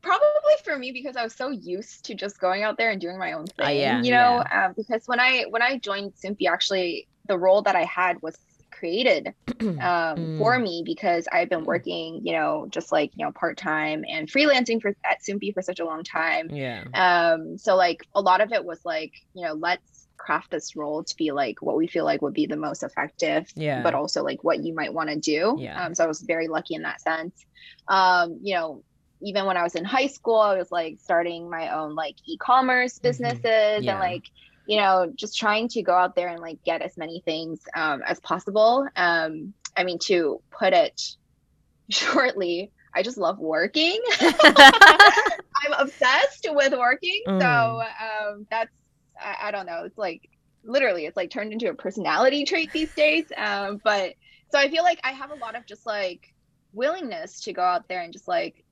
probably 0.02 0.54
for 0.64 0.78
me 0.78 0.92
because 0.92 1.18
i 1.18 1.24
was 1.24 1.34
so 1.34 1.50
used 1.50 2.06
to 2.06 2.16
just 2.16 2.40
going 2.40 2.64
out 2.64 2.78
there 2.78 2.92
and 2.92 3.02
doing 3.02 3.20
my 3.20 3.34
own 3.34 3.46
thing 3.46 3.66
uh, 3.66 3.70
yeah, 3.70 4.02
you 4.02 4.12
know 4.12 4.42
yeah. 4.50 4.68
um, 4.68 4.74
because 4.78 5.06
when 5.06 5.20
i 5.20 5.44
when 5.50 5.62
i 5.62 5.78
joined 5.78 6.14
Soompi 6.14 6.48
actually 6.48 7.08
the 7.28 7.38
role 7.38 7.62
that 7.62 7.76
i 7.76 7.84
had 7.84 8.22
was 8.22 8.38
created 8.78 9.34
um, 9.62 9.78
mm. 9.80 10.38
for 10.38 10.58
me 10.60 10.84
because 10.86 11.28
I've 11.32 11.50
been 11.50 11.66
working, 11.66 12.22
you 12.24 12.34
know, 12.34 12.68
just 12.70 12.92
like 12.92 13.12
you 13.16 13.26
know 13.26 13.32
part 13.32 13.58
time 13.58 14.04
and 14.10 14.28
freelancing 14.28 14.82
for 14.82 14.90
at 15.04 15.22
Soompi 15.22 15.54
for 15.54 15.62
such 15.62 15.80
a 15.80 15.86
long 15.86 16.04
time. 16.04 16.50
Yeah. 16.52 16.84
Um. 16.94 17.58
So 17.58 17.76
like 17.76 18.06
a 18.14 18.22
lot 18.22 18.42
of 18.42 18.52
it 18.52 18.64
was 18.64 18.84
like 18.86 19.14
you 19.34 19.46
know 19.46 19.54
let's 19.54 20.08
craft 20.18 20.52
this 20.52 20.76
role 20.76 21.04
to 21.04 21.16
be 21.16 21.32
like 21.32 21.62
what 21.62 21.78
we 21.78 21.88
feel 21.88 22.04
like 22.04 22.22
would 22.22 22.34
be 22.34 22.46
the 22.46 22.58
most 22.58 22.84
effective. 22.84 23.48
Yeah. 23.56 23.82
But 23.82 23.94
also 23.94 24.24
like 24.24 24.44
what 24.44 24.64
you 24.64 24.74
might 24.74 24.94
want 24.94 25.10
to 25.10 25.16
do. 25.16 25.58
Yeah. 25.60 25.86
Um. 25.86 25.96
So 25.96 26.04
I 26.04 26.08
was 26.08 26.22
very 26.22 26.48
lucky 26.48 26.76
in 26.76 26.84
that 26.84 27.02
sense. 27.02 27.46
Um. 27.88 28.40
You 28.42 28.56
know, 28.56 28.84
even 29.22 29.46
when 29.46 29.58
I 29.58 29.64
was 29.64 29.76
in 29.76 29.86
high 29.86 30.08
school, 30.08 30.40
I 30.40 30.58
was 30.58 30.72
like 30.72 31.00
starting 31.02 31.50
my 31.50 31.74
own 31.76 31.96
like 31.96 32.16
e-commerce 32.26 32.96
mm-hmm. 32.96 33.08
businesses 33.08 33.42
mm-hmm. 33.44 33.84
yeah. 33.84 33.92
and 33.92 34.00
like 34.00 34.24
you 34.68 34.78
know, 34.78 35.12
just 35.16 35.38
trying 35.38 35.70
to 35.70 35.82
go 35.82 35.94
out 35.94 36.16
there 36.16 36.28
and 36.28 36.42
like 36.42 36.62
get 36.64 36.82
as 36.82 36.98
many 36.98 37.22
things 37.22 37.62
um, 37.74 38.02
as 38.06 38.20
possible. 38.20 38.86
Um, 38.96 39.54
I 39.78 39.86
mean, 39.86 39.98
to 40.00 40.42
put 40.52 40.74
it 40.74 41.02
shortly, 41.90 42.72
I 42.94 43.02
just 43.02 43.18
love 43.18 43.40
working. 43.40 44.00
I'm 44.20 45.74
obsessed 45.78 46.48
with 46.50 46.74
working. 46.74 47.24
Mm. 47.28 47.42
So 47.42 47.82
um, 48.28 48.48
that's, 48.52 48.72
I, 49.20 49.48
I, 49.48 49.52
don't 49.52 49.66
know, 49.66 49.84
it's 49.86 49.98
like 49.98 50.30
literally, 50.64 51.06
it's 51.06 51.16
like 51.16 51.32
turned 51.32 51.54
into 51.54 51.70
a 51.70 51.74
personality 51.74 52.44
trait 52.44 52.72
these 52.74 52.94
days. 52.94 53.26
Um, 53.38 53.80
but 53.82 54.14
so 54.52 54.60
I 54.60 54.70
feel 54.70 54.84
like 54.84 55.00
I 55.04 55.12
have 55.12 55.32
a 55.32 55.36
lot 55.36 55.56
of 55.56 55.66
just 55.66 55.86
like 55.86 56.34
willingness 56.74 57.42
to 57.44 57.54
go 57.54 57.62
out 57.62 57.88
there 57.88 58.02
and 58.02 58.12
just 58.12 58.28
like 58.28 58.66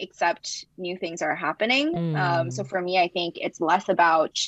accept 0.00 0.66
new 0.78 0.96
things 0.96 1.22
are 1.22 1.34
happening. 1.34 1.96
Um, 1.96 2.14
mm. 2.14 2.52
so 2.52 2.62
for 2.62 2.80
me, 2.80 3.00
I 3.00 3.08
think 3.08 3.34
it's 3.38 3.60
less 3.60 3.88
about 3.88 4.38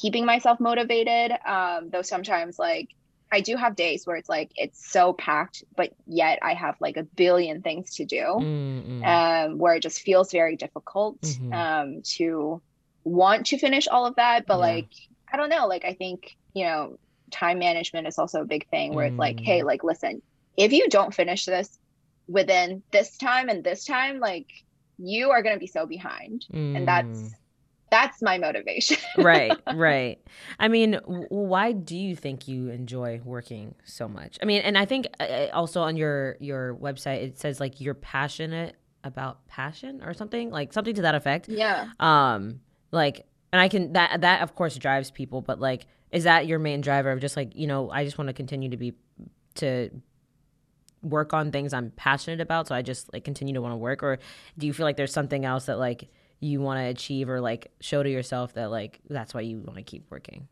keeping 0.00 0.26
myself 0.26 0.60
motivated. 0.60 1.32
Um, 1.46 1.90
though 1.90 2.02
sometimes 2.02 2.58
like 2.58 2.94
I 3.30 3.40
do 3.40 3.56
have 3.56 3.74
days 3.74 4.06
where 4.06 4.16
it's 4.16 4.28
like 4.28 4.52
it's 4.56 4.90
so 4.90 5.12
packed, 5.12 5.64
but 5.76 5.92
yet 6.06 6.38
I 6.42 6.54
have 6.54 6.76
like 6.80 6.96
a 6.96 7.02
billion 7.02 7.62
things 7.62 7.96
to 7.96 8.04
do, 8.04 8.22
mm-hmm. 8.22 9.04
um, 9.04 9.58
where 9.58 9.74
it 9.74 9.82
just 9.82 10.00
feels 10.00 10.30
very 10.30 10.56
difficult 10.56 11.20
mm-hmm. 11.20 11.52
um, 11.52 12.02
to 12.16 12.62
want 13.04 13.46
to 13.46 13.58
finish 13.58 13.88
all 13.88 14.06
of 14.06 14.16
that. 14.16 14.46
But 14.46 14.54
yeah. 14.54 14.60
like 14.60 14.90
I 15.32 15.36
don't 15.36 15.48
know, 15.48 15.66
like 15.66 15.84
I 15.84 15.94
think 15.94 16.36
you 16.54 16.64
know 16.64 16.98
time 17.30 17.58
management 17.58 18.06
is 18.06 18.18
also 18.18 18.42
a 18.42 18.46
big 18.46 18.68
thing 18.68 18.94
where 18.94 19.06
mm. 19.06 19.10
it's 19.10 19.18
like, 19.18 19.40
hey, 19.40 19.60
mm. 19.60 19.64
like 19.64 19.82
listen, 19.82 20.22
if 20.56 20.72
you 20.72 20.88
don't 20.88 21.12
finish 21.12 21.44
this 21.44 21.78
within 22.28 22.82
this 22.92 23.16
time 23.16 23.48
and 23.48 23.64
this 23.64 23.84
time, 23.84 24.20
like 24.20 24.46
you 24.98 25.30
are 25.30 25.42
going 25.42 25.56
to 25.56 25.60
be 25.60 25.66
so 25.66 25.86
behind, 25.86 26.46
and 26.52 26.86
that's 26.86 27.18
mm 27.18 27.32
that's 27.96 28.22
my 28.22 28.38
motivation. 28.38 28.98
right, 29.18 29.56
right. 29.74 30.18
I 30.58 30.68
mean, 30.68 30.94
why 31.04 31.72
do 31.72 31.96
you 31.96 32.14
think 32.14 32.46
you 32.46 32.68
enjoy 32.68 33.20
working 33.24 33.74
so 33.84 34.08
much? 34.08 34.38
I 34.42 34.44
mean, 34.44 34.60
and 34.62 34.76
I 34.76 34.84
think 34.84 35.08
uh, 35.18 35.22
uh, 35.24 35.48
also 35.52 35.82
on 35.82 35.96
your 35.96 36.36
your 36.40 36.74
website 36.74 37.22
it 37.22 37.38
says 37.38 37.58
like 37.58 37.80
you're 37.80 37.94
passionate 37.94 38.76
about 39.02 39.46
passion 39.46 40.02
or 40.04 40.12
something 40.12 40.50
like 40.50 40.72
something 40.72 40.94
to 40.94 41.02
that 41.02 41.14
effect. 41.14 41.48
Yeah. 41.48 41.88
Um, 41.98 42.60
like, 42.92 43.26
and 43.52 43.60
I 43.60 43.68
can 43.68 43.94
that 43.94 44.20
that 44.20 44.42
of 44.42 44.54
course 44.54 44.76
drives 44.76 45.10
people, 45.10 45.40
but 45.40 45.58
like, 45.58 45.86
is 46.12 46.24
that 46.24 46.46
your 46.46 46.58
main 46.58 46.82
driver 46.82 47.10
of 47.10 47.20
just 47.20 47.36
like 47.36 47.56
you 47.56 47.66
know 47.66 47.90
I 47.90 48.04
just 48.04 48.18
want 48.18 48.28
to 48.28 48.34
continue 48.34 48.68
to 48.70 48.76
be 48.76 48.94
to 49.56 49.90
work 51.02 51.32
on 51.32 51.50
things 51.50 51.72
I'm 51.72 51.92
passionate 51.92 52.40
about, 52.40 52.68
so 52.68 52.74
I 52.74 52.82
just 52.82 53.10
like 53.12 53.24
continue 53.24 53.54
to 53.54 53.62
want 53.62 53.72
to 53.72 53.78
work, 53.78 54.02
or 54.02 54.18
do 54.58 54.66
you 54.66 54.74
feel 54.74 54.84
like 54.84 54.96
there's 54.96 55.12
something 55.12 55.46
else 55.46 55.66
that 55.66 55.78
like 55.78 56.10
you 56.40 56.60
want 56.60 56.78
to 56.80 56.84
achieve 56.84 57.28
or 57.28 57.40
like 57.40 57.72
show 57.80 58.02
to 58.02 58.10
yourself 58.10 58.54
that 58.54 58.70
like 58.70 59.00
that's 59.08 59.34
why 59.34 59.40
you 59.40 59.58
want 59.58 59.76
to 59.76 59.82
keep 59.82 60.10
working? 60.10 60.48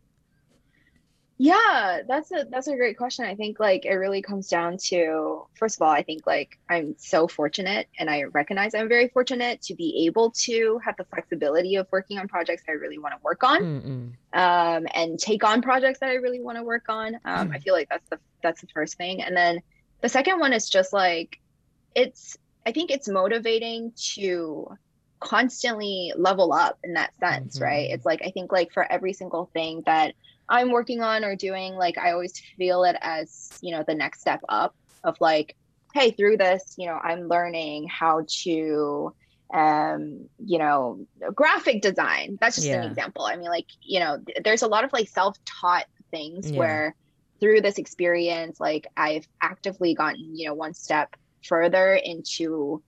Yeah, 1.37 2.03
that's 2.07 2.31
a 2.31 2.47
that's 2.49 2.69
a 2.69 2.77
great 2.77 2.97
question. 2.97 3.25
I 3.25 3.35
think 3.35 3.59
like 3.59 3.85
it 3.85 3.95
really 3.95 4.23
comes 4.23 4.49
down 4.49 4.77
to 4.85 5.47
first 5.55 5.77
of 5.77 5.83
all, 5.83 5.91
I 5.91 6.03
think 6.03 6.27
like 6.29 6.59
I'm 6.71 6.95
so 6.97 7.27
fortunate 7.27 7.89
and 7.99 8.09
I 8.09 8.25
recognize 8.25 8.73
I'm 8.73 8.89
very 8.89 9.09
fortunate 9.09 9.61
to 9.63 9.75
be 9.75 10.07
able 10.07 10.31
to 10.31 10.81
have 10.85 10.97
the 10.97 11.05
flexibility 11.05 11.75
of 11.75 11.89
working 11.91 12.19
on 12.19 12.29
projects 12.29 12.63
I 12.69 12.73
really 12.73 12.99
want 12.99 13.15
to 13.15 13.21
work 13.23 13.43
on. 13.43 13.63
Um, 14.33 14.87
and 14.95 15.19
take 15.19 15.43
on 15.43 15.61
projects 15.61 15.99
that 16.01 16.11
I 16.11 16.15
really 16.15 16.41
want 16.41 16.57
to 16.59 16.63
work 16.63 16.85
on. 16.89 17.17
Um, 17.25 17.51
I 17.53 17.59
feel 17.65 17.75
like 17.75 17.89
that's 17.89 18.09
the 18.11 18.21
that's 18.43 18.61
the 18.61 18.69
first 18.69 18.97
thing. 18.97 19.21
And 19.21 19.37
then 19.37 19.61
the 20.03 20.09
second 20.09 20.39
one 20.39 20.53
is 20.53 20.71
just 20.71 20.93
like 20.93 21.41
it's 21.97 22.39
I 22.65 22.71
think 22.71 22.93
it's 22.93 23.09
motivating 23.09 23.93
to 24.15 24.79
constantly 25.25 26.13
level 26.17 26.53
up 26.53 26.79
in 26.85 26.93
that 26.95 27.15
sense, 27.19 27.57
mm-hmm. 27.57 27.65
right? 27.65 27.91
It's 27.91 28.05
like 28.05 28.21
I 28.25 28.31
think 28.31 28.53
like 28.53 28.73
for 28.73 28.91
every 28.93 29.13
single 29.13 29.51
thing 29.53 29.83
that 29.87 30.15
I'm 30.49 30.71
working 30.71 31.01
on 31.01 31.25
or 31.25 31.35
doing, 31.35 31.75
like 31.75 31.99
I 31.99 32.13
always 32.13 32.39
feel 32.57 32.85
it 32.85 32.97
as, 33.01 33.59
you 33.63 33.73
know, 33.73 33.83
the 33.87 33.95
next 33.95 34.21
step 34.21 34.41
up 34.49 34.77
of 35.03 35.17
like, 35.21 35.57
hey, 35.95 36.11
through 36.11 36.37
this, 36.37 36.75
you 36.77 36.87
know, 36.87 37.01
I'm 37.03 37.29
learning 37.29 37.89
how 37.89 38.27
to 38.43 39.15
um 39.53 40.27
you 40.39 40.59
know 40.59 41.07
graphic 41.35 41.83
design 41.83 42.39
that's 42.41 42.57
just 42.57 42.67
yeah. 42.67 42.83
an 42.83 42.91
example 42.91 43.27
i 43.27 43.37
mean 43.37 43.51
like 43.51 43.67
you 43.83 44.01
know 44.01 44.19
th- 44.27 44.39
there's 44.43 44.63
a 44.63 44.67
lot 44.67 44.85
of 44.85 44.93
like 44.95 45.07
self-taught 45.07 45.85
things 46.11 46.51
yeah. 46.51 46.59
where 46.59 46.95
through 47.41 47.61
this 47.61 47.77
experience 47.77 48.59
like 48.59 48.87
i've 48.97 49.29
actively 49.43 49.95
gotten 49.95 50.35
you 50.35 50.49
know 50.49 50.55
one 50.55 50.73
step 50.73 51.15
further 51.45 51.95
into 51.95 52.83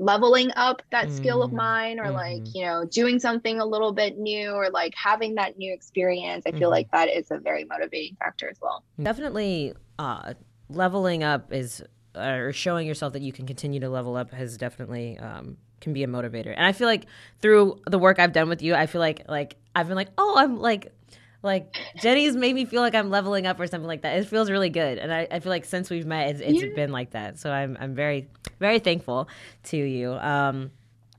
leveling 0.00 0.50
up 0.56 0.80
that 0.90 1.08
mm. 1.08 1.16
skill 1.16 1.42
of 1.42 1.50
mm, 1.50 1.56
mine 1.56 2.00
or 2.00 2.06
mm-hmm. 2.06 2.14
like 2.14 2.54
you 2.54 2.64
know 2.64 2.86
doing 2.86 3.20
something 3.20 3.60
a 3.60 3.64
little 3.64 3.92
bit 3.92 4.16
new 4.16 4.50
or 4.50 4.70
like 4.70 4.94
having 4.96 5.34
that 5.34 5.58
new 5.58 5.72
experience 5.72 6.44
i 6.46 6.50
feel 6.50 6.60
mm-hmm. 6.60 6.70
like 6.70 6.90
that 6.90 7.08
is 7.08 7.30
a 7.30 7.38
very 7.38 7.64
motivating 7.64 8.16
factor 8.16 8.48
as 8.48 8.56
well 8.62 8.82
definitely 9.02 9.74
uh 9.98 10.32
leveling 10.70 11.22
up 11.22 11.52
is 11.52 11.82
or 12.16 12.50
showing 12.50 12.86
yourself 12.86 13.12
that 13.12 13.20
you 13.20 13.30
can 13.30 13.46
continue 13.46 13.78
to 13.78 13.90
level 13.90 14.16
up 14.16 14.32
has 14.32 14.56
definitely 14.56 15.18
um 15.18 15.58
can 15.82 15.92
be 15.92 16.02
a 16.02 16.06
motivator 16.06 16.54
and 16.56 16.64
i 16.64 16.72
feel 16.72 16.88
like 16.88 17.04
through 17.42 17.78
the 17.86 17.98
work 17.98 18.18
i've 18.18 18.32
done 18.32 18.48
with 18.48 18.62
you 18.62 18.74
i 18.74 18.86
feel 18.86 19.02
like 19.02 19.22
like 19.28 19.56
i've 19.76 19.86
been 19.86 19.96
like 19.96 20.10
oh 20.16 20.34
i'm 20.38 20.58
like 20.58 20.94
like 21.42 21.76
Jenny's 21.96 22.36
made 22.36 22.54
me 22.54 22.64
feel 22.64 22.82
like 22.82 22.94
I'm 22.94 23.10
leveling 23.10 23.46
up 23.46 23.58
or 23.58 23.66
something 23.66 23.86
like 23.86 24.02
that. 24.02 24.18
It 24.18 24.26
feels 24.26 24.50
really 24.50 24.70
good, 24.70 24.98
and 24.98 25.12
I, 25.12 25.26
I 25.30 25.40
feel 25.40 25.50
like 25.50 25.64
since 25.64 25.90
we've 25.90 26.06
met, 26.06 26.30
it's, 26.30 26.40
it's 26.40 26.62
yeah. 26.62 26.74
been 26.74 26.92
like 26.92 27.10
that. 27.10 27.38
So 27.38 27.50
I'm 27.50 27.76
I'm 27.80 27.94
very 27.94 28.28
very 28.58 28.78
thankful 28.78 29.28
to 29.64 29.76
you. 29.76 30.12
Um, 30.12 30.70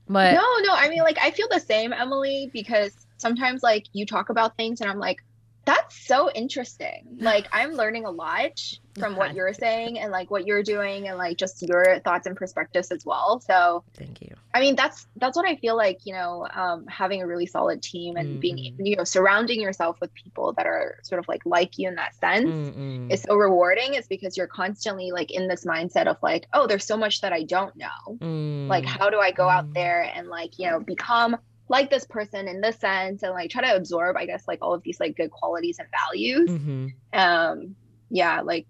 but 0.08 0.34
no, 0.34 0.42
no, 0.62 0.74
I 0.74 0.88
mean 0.88 1.02
like 1.02 1.18
I 1.20 1.30
feel 1.30 1.48
the 1.50 1.60
same, 1.60 1.92
Emily, 1.92 2.50
because 2.52 2.92
sometimes 3.16 3.62
like 3.62 3.86
you 3.92 4.06
talk 4.06 4.28
about 4.28 4.56
things, 4.56 4.80
and 4.80 4.90
I'm 4.90 4.98
like, 4.98 5.24
that's 5.64 6.06
so 6.06 6.30
interesting. 6.30 7.16
Like 7.18 7.48
I'm 7.52 7.72
learning 7.72 8.04
a 8.04 8.10
lot 8.10 8.60
from 8.98 9.16
what 9.16 9.34
you're 9.34 9.54
saying 9.54 9.98
and 9.98 10.12
like 10.12 10.30
what 10.30 10.46
you're 10.46 10.62
doing 10.62 11.08
and 11.08 11.16
like 11.16 11.36
just 11.36 11.62
your 11.62 12.00
thoughts 12.00 12.26
and 12.26 12.36
perspectives 12.36 12.90
as 12.90 13.06
well. 13.06 13.40
So 13.40 13.84
thank 13.94 14.20
you. 14.20 14.34
I 14.54 14.60
mean 14.60 14.76
that's 14.76 15.06
that's 15.16 15.36
what 15.36 15.46
I 15.46 15.56
feel 15.56 15.76
like, 15.76 16.00
you 16.04 16.12
know, 16.12 16.46
um, 16.52 16.86
having 16.86 17.22
a 17.22 17.26
really 17.26 17.46
solid 17.46 17.82
team 17.82 18.16
and 18.16 18.28
mm-hmm. 18.28 18.40
being 18.40 18.76
you 18.78 18.96
know, 18.96 19.04
surrounding 19.04 19.60
yourself 19.60 20.00
with 20.00 20.12
people 20.14 20.52
that 20.54 20.66
are 20.66 20.98
sort 21.02 21.18
of 21.18 21.28
like 21.28 21.40
like 21.46 21.78
you 21.78 21.88
in 21.88 21.94
that 21.94 22.14
sense 22.16 22.50
mm-hmm. 22.50 23.10
is 23.10 23.22
so 23.22 23.34
rewarding. 23.34 23.94
It's 23.94 24.08
because 24.08 24.36
you're 24.36 24.46
constantly 24.46 25.10
like 25.10 25.30
in 25.30 25.48
this 25.48 25.64
mindset 25.64 26.06
of 26.06 26.16
like, 26.22 26.46
oh, 26.52 26.66
there's 26.66 26.84
so 26.84 26.96
much 26.96 27.22
that 27.22 27.32
I 27.32 27.44
don't 27.44 27.74
know. 27.76 27.88
Mm-hmm. 28.08 28.68
Like 28.68 28.84
how 28.84 29.08
do 29.08 29.18
I 29.18 29.30
go 29.30 29.48
out 29.48 29.66
mm. 29.66 29.74
there 29.74 30.10
and 30.14 30.28
like, 30.28 30.58
you 30.58 30.68
know, 30.70 30.80
become 30.80 31.38
like 31.68 31.88
this 31.88 32.04
person 32.04 32.48
in 32.48 32.60
this 32.60 32.76
sense 32.76 33.22
and 33.22 33.32
like 33.32 33.50
try 33.50 33.62
to 33.62 33.74
absorb 33.74 34.14
i 34.16 34.26
guess 34.26 34.46
like 34.46 34.58
all 34.60 34.74
of 34.74 34.82
these 34.82 35.00
like 35.00 35.16
good 35.16 35.30
qualities 35.30 35.78
and 35.78 35.88
values 35.90 36.50
mm-hmm. 36.50 36.88
um 37.18 37.74
yeah 38.10 38.42
like 38.42 38.66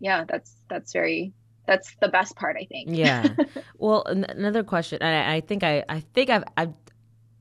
yeah 0.00 0.24
that's 0.26 0.54
that's 0.68 0.92
very 0.92 1.32
that's 1.66 1.94
the 2.00 2.08
best 2.08 2.36
part 2.36 2.56
i 2.60 2.64
think 2.64 2.88
yeah 2.90 3.34
well 3.78 4.04
n- 4.08 4.26
another 4.28 4.64
question 4.64 4.98
and 5.00 5.14
I, 5.14 5.36
I, 5.36 5.40
think 5.40 5.62
i 5.62 5.84
i 5.88 6.00
think 6.00 6.30
i've 6.30 6.44
i've 6.56 6.74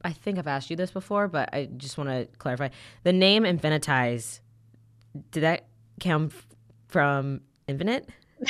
i 0.04 0.12
think 0.12 0.38
i've 0.38 0.48
asked 0.48 0.69
you 0.69 0.76
this 0.76 0.91
before 0.91 1.28
but 1.28 1.50
i 1.54 1.65
just 1.78 1.98
want 1.98 2.10
to 2.10 2.28
clarify 2.38 2.69
the 3.04 3.13
name 3.13 3.43
infinitize 3.43 4.41
did 5.32 5.41
that 5.41 5.65
come 6.00 6.26
f- 6.26 6.48
from 6.88 7.41
infinite 7.67 8.08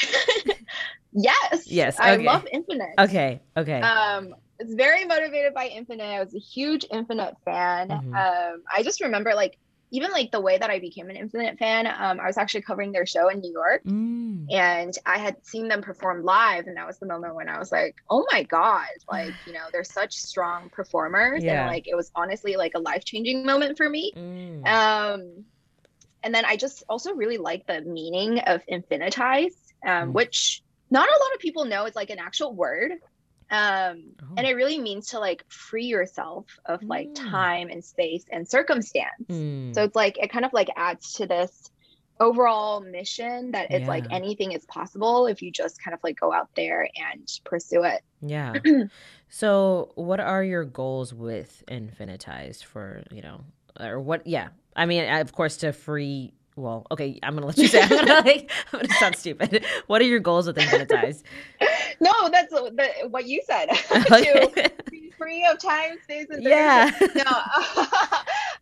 yes 1.14 1.66
yes 1.68 2.00
okay. 2.00 2.10
i 2.10 2.16
love 2.18 2.46
infinite 2.52 2.96
okay 3.00 3.42
okay 3.56 3.82
um 3.82 4.36
was 4.60 4.74
very 4.76 5.06
motivated 5.06 5.54
by 5.54 5.68
Infinite. 5.68 6.04
I 6.04 6.24
was 6.24 6.36
a 6.36 6.40
huge 6.40 6.86
Infinite 6.92 7.36
fan. 7.46 7.90
Mm-hmm. 7.90 8.14
Um, 8.14 8.64
I 8.74 8.84
just 8.84 9.02
remember 9.02 9.34
like 9.34 9.58
even 9.92 10.12
like 10.12 10.32
the 10.32 10.40
way 10.40 10.58
that 10.58 10.70
I 10.70 10.80
became 10.80 11.10
an 11.10 11.16
Infinite 11.16 11.58
fan. 11.58 11.88
Um, 11.88 12.20
I 12.20 12.28
was 12.28 12.38
actually 12.38 12.62
covering 12.62 12.92
their 12.92 13.06
show 13.06 13.30
in 13.30 13.40
New 13.40 13.52
York, 13.52 13.84
mm. 13.84 14.46
and 14.52 14.94
I 15.06 15.18
had 15.18 15.44
seen 15.46 15.68
them 15.68 15.82
perform 15.82 16.24
live, 16.24 16.68
and 16.68 16.78
that 16.78 16.86
was 16.86 17.00
the 17.00 17.08
moment 17.08 17.36
when 17.36 17.50
I 17.50 17.58
was 17.58 17.72
like, 17.72 17.96
"Oh 18.10 18.26
my 18.32 18.44
god!" 18.44 18.88
Like 19.12 19.34
you 19.48 19.54
know, 19.54 19.66
they're 19.72 19.84
such 19.84 20.16
strong 20.16 20.70
performers, 20.70 21.44
yeah. 21.44 21.64
and 21.64 21.72
like 21.72 21.88
it 21.88 21.96
was 21.96 22.12
honestly 22.16 22.56
like 22.56 22.74
a 22.76 22.80
life 22.80 23.04
changing 23.06 23.46
moment 23.46 23.78
for 23.78 23.90
me. 23.90 24.14
Mm. 24.16 24.68
Um, 24.68 25.46
and 26.22 26.36
then 26.36 26.46
I 26.46 26.58
just 26.58 26.84
also 26.90 27.14
really 27.14 27.38
like 27.38 27.66
the 27.66 27.82
meaning 27.82 28.40
of 28.40 28.62
infinitize, 28.72 29.56
um, 29.86 30.10
mm. 30.10 30.14
which 30.14 30.62
not 30.92 31.08
a 31.08 31.24
lot 31.24 31.34
of 31.34 31.40
people 31.40 31.66
know. 31.66 31.86
It's 31.86 31.96
like 31.96 32.10
an 32.10 32.20
actual 32.20 32.54
word 32.54 32.92
um 33.52 34.04
oh. 34.22 34.36
and 34.38 34.46
it 34.46 34.54
really 34.56 34.80
means 34.80 35.08
to 35.08 35.20
like 35.20 35.44
free 35.50 35.86
yourself 35.86 36.46
of 36.66 36.84
like 36.84 37.10
mm. 37.10 37.30
time 37.30 37.70
and 37.70 37.84
space 37.84 38.26
and 38.32 38.48
circumstance 38.48 39.26
mm. 39.28 39.74
so 39.74 39.84
it's 39.84 39.96
like 39.96 40.18
it 40.18 40.32
kind 40.32 40.46
of 40.46 40.54
like 40.54 40.70
adds 40.76 41.14
to 41.14 41.26
this 41.26 41.72
overall 42.20 42.82
mission 42.82 43.52
that 43.52 43.72
it's 43.72 43.82
yeah. 43.82 43.88
like 43.88 44.06
anything 44.12 44.52
is 44.52 44.66
possible 44.66 45.26
if 45.26 45.42
you 45.42 45.52
just 45.52 45.82
kind 45.82 45.94
of 45.94 46.00
like 46.04 46.20
go 46.20 46.34
out 46.34 46.50
there 46.56 46.88
and 47.12 47.28
pursue 47.46 47.84
it 47.84 48.02
yeah 48.22 48.54
so 49.30 49.92
what 49.96 50.20
are 50.20 50.44
your 50.44 50.66
goals 50.66 51.14
with 51.14 51.64
Infinitized 51.68 52.66
for 52.66 53.04
you 53.12 53.22
know 53.22 53.42
or 53.80 54.00
what 54.00 54.28
yeah 54.28 54.50
i 54.76 54.86
mean 54.86 55.10
of 55.10 55.32
course 55.32 55.58
to 55.58 55.72
free 55.72 56.34
well, 56.56 56.86
okay, 56.92 57.20
I'm 57.24 57.36
gonna 57.36 57.48
let 57.48 57.58
you 57.58 57.68
say. 57.68 57.82
I'm 57.82 57.90
gonna 57.90 58.14
like, 58.26 58.52
I'm 58.74 58.82
gonna 58.82 58.94
sound 58.96 59.16
stupid. 59.16 59.64
What 59.88 60.02
are 60.02 60.06
your 60.06 60.20
goals 60.20 60.48
with 60.48 60.58
Infinitize? 60.58 61.24
no, 62.00 62.30
that's 62.30 62.52
the, 62.52 63.08
what 63.10 63.28
you 63.28 63.42
said. 63.46 63.68
to 63.90 64.72
be 64.90 65.12
free 65.18 65.46
of 65.46 65.60
time, 65.60 65.98
space, 66.04 66.28
and 66.30 66.44
yeah. 66.44 66.92
no, 67.16 67.22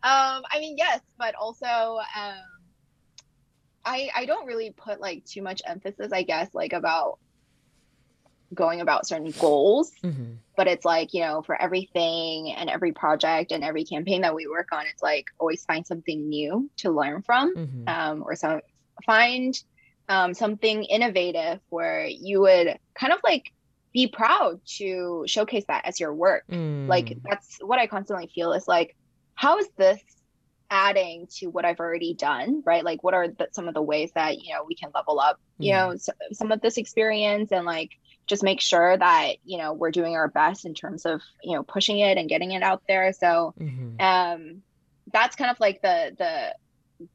um, 0.03 0.43
I 0.51 0.59
mean 0.59 0.77
yes, 0.77 1.01
but 1.17 1.35
also, 1.35 1.99
um, 2.15 2.43
I 3.85 4.09
I 4.15 4.25
don't 4.25 4.45
really 4.45 4.71
put 4.71 5.01
like 5.01 5.25
too 5.25 5.41
much 5.41 5.61
emphasis, 5.65 6.11
I 6.11 6.23
guess, 6.23 6.53
like 6.53 6.73
about 6.73 7.19
going 8.53 8.81
about 8.81 9.05
certain 9.05 9.31
goals 9.39 9.91
mm-hmm. 10.03 10.33
but 10.55 10.67
it's 10.67 10.85
like 10.85 11.13
you 11.13 11.21
know 11.21 11.41
for 11.41 11.61
everything 11.61 12.51
and 12.53 12.69
every 12.69 12.91
project 12.91 13.51
and 13.51 13.63
every 13.63 13.83
campaign 13.83 14.21
that 14.21 14.33
we 14.33 14.47
work 14.47 14.69
on 14.71 14.85
it's 14.85 15.03
like 15.03 15.25
always 15.39 15.65
find 15.65 15.85
something 15.85 16.29
new 16.29 16.69
to 16.77 16.91
learn 16.91 17.21
from 17.21 17.55
mm-hmm. 17.55 17.87
um, 17.87 18.23
or 18.23 18.35
some 18.35 18.61
find 19.05 19.61
um, 20.09 20.33
something 20.33 20.83
innovative 20.85 21.59
where 21.69 22.05
you 22.05 22.39
would 22.41 22.77
kind 22.95 23.11
of 23.11 23.19
like 23.23 23.51
be 23.93 24.07
proud 24.07 24.59
to 24.65 25.23
showcase 25.27 25.65
that 25.67 25.85
as 25.85 25.99
your 25.99 26.13
work 26.13 26.43
mm. 26.49 26.87
like 26.87 27.17
that's 27.27 27.57
what 27.61 27.79
i 27.79 27.87
constantly 27.87 28.29
feel 28.33 28.53
is 28.53 28.67
like 28.67 28.95
how 29.35 29.57
is 29.57 29.67
this 29.77 29.99
adding 30.69 31.27
to 31.31 31.47
what 31.47 31.65
i've 31.65 31.79
already 31.79 32.13
done 32.13 32.61
right 32.65 32.83
like 32.83 33.03
what 33.03 33.13
are 33.13 33.27
the, 33.27 33.47
some 33.51 33.67
of 33.67 33.73
the 33.73 33.81
ways 33.81 34.11
that 34.13 34.41
you 34.41 34.53
know 34.53 34.63
we 34.65 34.75
can 34.75 34.89
level 34.93 35.19
up 35.19 35.39
you 35.57 35.71
know 35.73 35.95
so, 35.95 36.11
some 36.31 36.51
of 36.51 36.61
this 36.61 36.77
experience 36.77 37.51
and 37.51 37.65
like 37.65 37.91
just 38.27 38.43
make 38.43 38.61
sure 38.61 38.95
that 38.97 39.33
you 39.43 39.57
know 39.57 39.73
we're 39.73 39.91
doing 39.91 40.15
our 40.15 40.27
best 40.27 40.65
in 40.65 40.73
terms 40.73 41.05
of 41.05 41.21
you 41.41 41.55
know 41.55 41.63
pushing 41.63 41.99
it 41.99 42.17
and 42.17 42.29
getting 42.29 42.51
it 42.51 42.61
out 42.61 42.83
there 42.87 43.11
so 43.13 43.53
mm-hmm. 43.59 43.99
um 43.99 44.61
that's 45.11 45.35
kind 45.35 45.49
of 45.49 45.59
like 45.59 45.81
the 45.81 46.13
the 46.17 46.53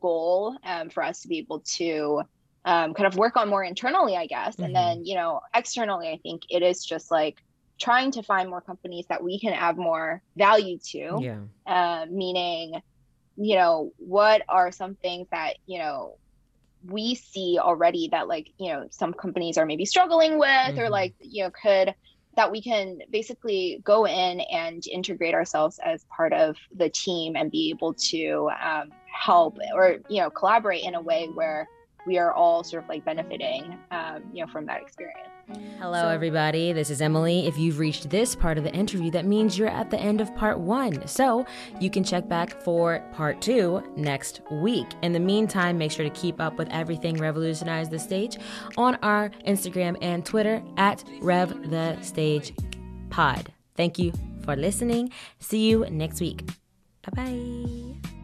goal 0.01 0.57
um, 0.65 0.91
for 0.91 1.03
us 1.03 1.23
to 1.23 1.29
be 1.29 1.39
able 1.39 1.61
to 1.61 2.23
um, 2.65 2.95
kind 2.95 3.07
of 3.07 3.17
work 3.17 3.37
on 3.37 3.49
more 3.49 3.63
internally 3.63 4.17
i 4.17 4.27
guess 4.27 4.55
mm-hmm. 4.55 4.65
and 4.65 4.77
then 4.77 5.05
you 5.05 5.15
know 5.15 5.41
externally 5.55 6.09
i 6.09 6.19
think 6.23 6.43
it 6.49 6.63
is 6.63 6.85
just 6.85 7.11
like 7.11 7.43
trying 7.79 8.13
to 8.13 8.23
find 8.23 8.49
more 8.49 8.61
companies 8.61 9.07
that 9.09 9.23
we 9.23 9.41
can 9.41 9.53
add 9.53 9.77
more 9.77 10.23
value 10.37 10.79
to 10.79 11.19
yeah 11.21 11.39
uh, 11.67 12.07
meaning 12.11 12.81
you 13.37 13.57
know 13.57 13.93
what 13.97 14.43
are 14.49 14.71
some 14.71 14.95
things 14.95 15.27
that 15.31 15.57
you 15.67 15.79
know 15.79 16.17
we 16.89 17.15
see 17.15 17.59
already 17.61 18.09
that 18.11 18.29
like 18.29 18.53
you 18.59 18.73
know 18.73 18.87
some 18.91 19.13
companies 19.13 19.57
are 19.57 19.67
maybe 19.67 19.85
struggling 19.85 20.39
with 20.39 20.49
mm-hmm. 20.49 20.81
or 20.81 20.89
like 20.89 21.15
you 21.21 21.45
know 21.45 21.51
could 21.51 21.95
that 22.35 22.51
we 22.51 22.63
can 22.63 22.99
basically 23.11 23.81
go 23.85 24.07
in 24.07 24.41
and 24.41 24.87
integrate 24.87 25.35
ourselves 25.35 25.79
as 25.85 26.05
part 26.05 26.33
of 26.33 26.57
the 26.75 26.89
team 26.89 27.37
and 27.37 27.51
be 27.51 27.69
able 27.69 27.93
to 27.93 28.51
um, 28.65 28.91
help 29.05 29.59
or 29.75 29.99
you 30.09 30.21
know 30.21 30.31
collaborate 30.31 30.85
in 30.85 30.95
a 30.95 31.01
way 31.01 31.29
where 31.35 31.69
we 32.07 32.19
are 32.19 32.33
all 32.33 32.65
sort 32.65 32.83
of 32.83 32.89
like 32.89 33.05
benefiting 33.05 33.79
um, 33.91 34.23
you 34.33 34.45
know 34.45 34.51
from 34.51 34.67
that 34.67 34.81
experience 34.81 35.29
Hello, 35.79 36.09
everybody. 36.09 36.73
This 36.73 36.89
is 36.89 37.03
Emily. 37.03 37.47
If 37.47 37.59
you've 37.59 37.79
reached 37.79 38.09
this 38.09 38.35
part 38.35 38.59
of 38.59 38.65
the 38.65 38.73
interview, 38.73 39.11
that 39.11 39.27
means 39.27 39.59
you're 39.59 39.69
at 39.69 39.91
the 39.91 39.99
end 39.99 40.21
of 40.21 40.35
part 40.37 40.59
one. 40.59 41.07
So 41.07 41.45
you 41.81 41.91
can 41.91 42.05
check 42.05 42.29
back 42.29 42.63
for 42.63 43.05
part 43.13 43.41
two 43.43 43.83
next 43.97 44.41
week. 44.51 44.87
In 45.03 45.13
the 45.13 45.21
meantime, 45.21 45.77
make 45.77 45.91
sure 45.91 46.05
to 46.05 46.11
keep 46.11 46.41
up 46.41 46.57
with 46.57 46.69
everything 46.71 47.17
Revolutionize 47.17 47.89
the 47.89 47.99
Stage 47.99 48.39
on 48.77 48.95
our 49.03 49.31
Instagram 49.47 49.97
and 50.01 50.25
Twitter 50.25 50.63
at 50.77 51.05
Rev 51.21 51.71
the 51.71 52.01
Stage 52.01 52.55
Pod. 53.11 53.53
Thank 53.77 53.99
you 53.99 54.13
for 54.45 54.57
listening. 54.57 55.11
See 55.41 55.69
you 55.69 55.87
next 55.91 56.21
week. 56.21 56.47
Bye 57.03 57.25
bye. 57.25 58.19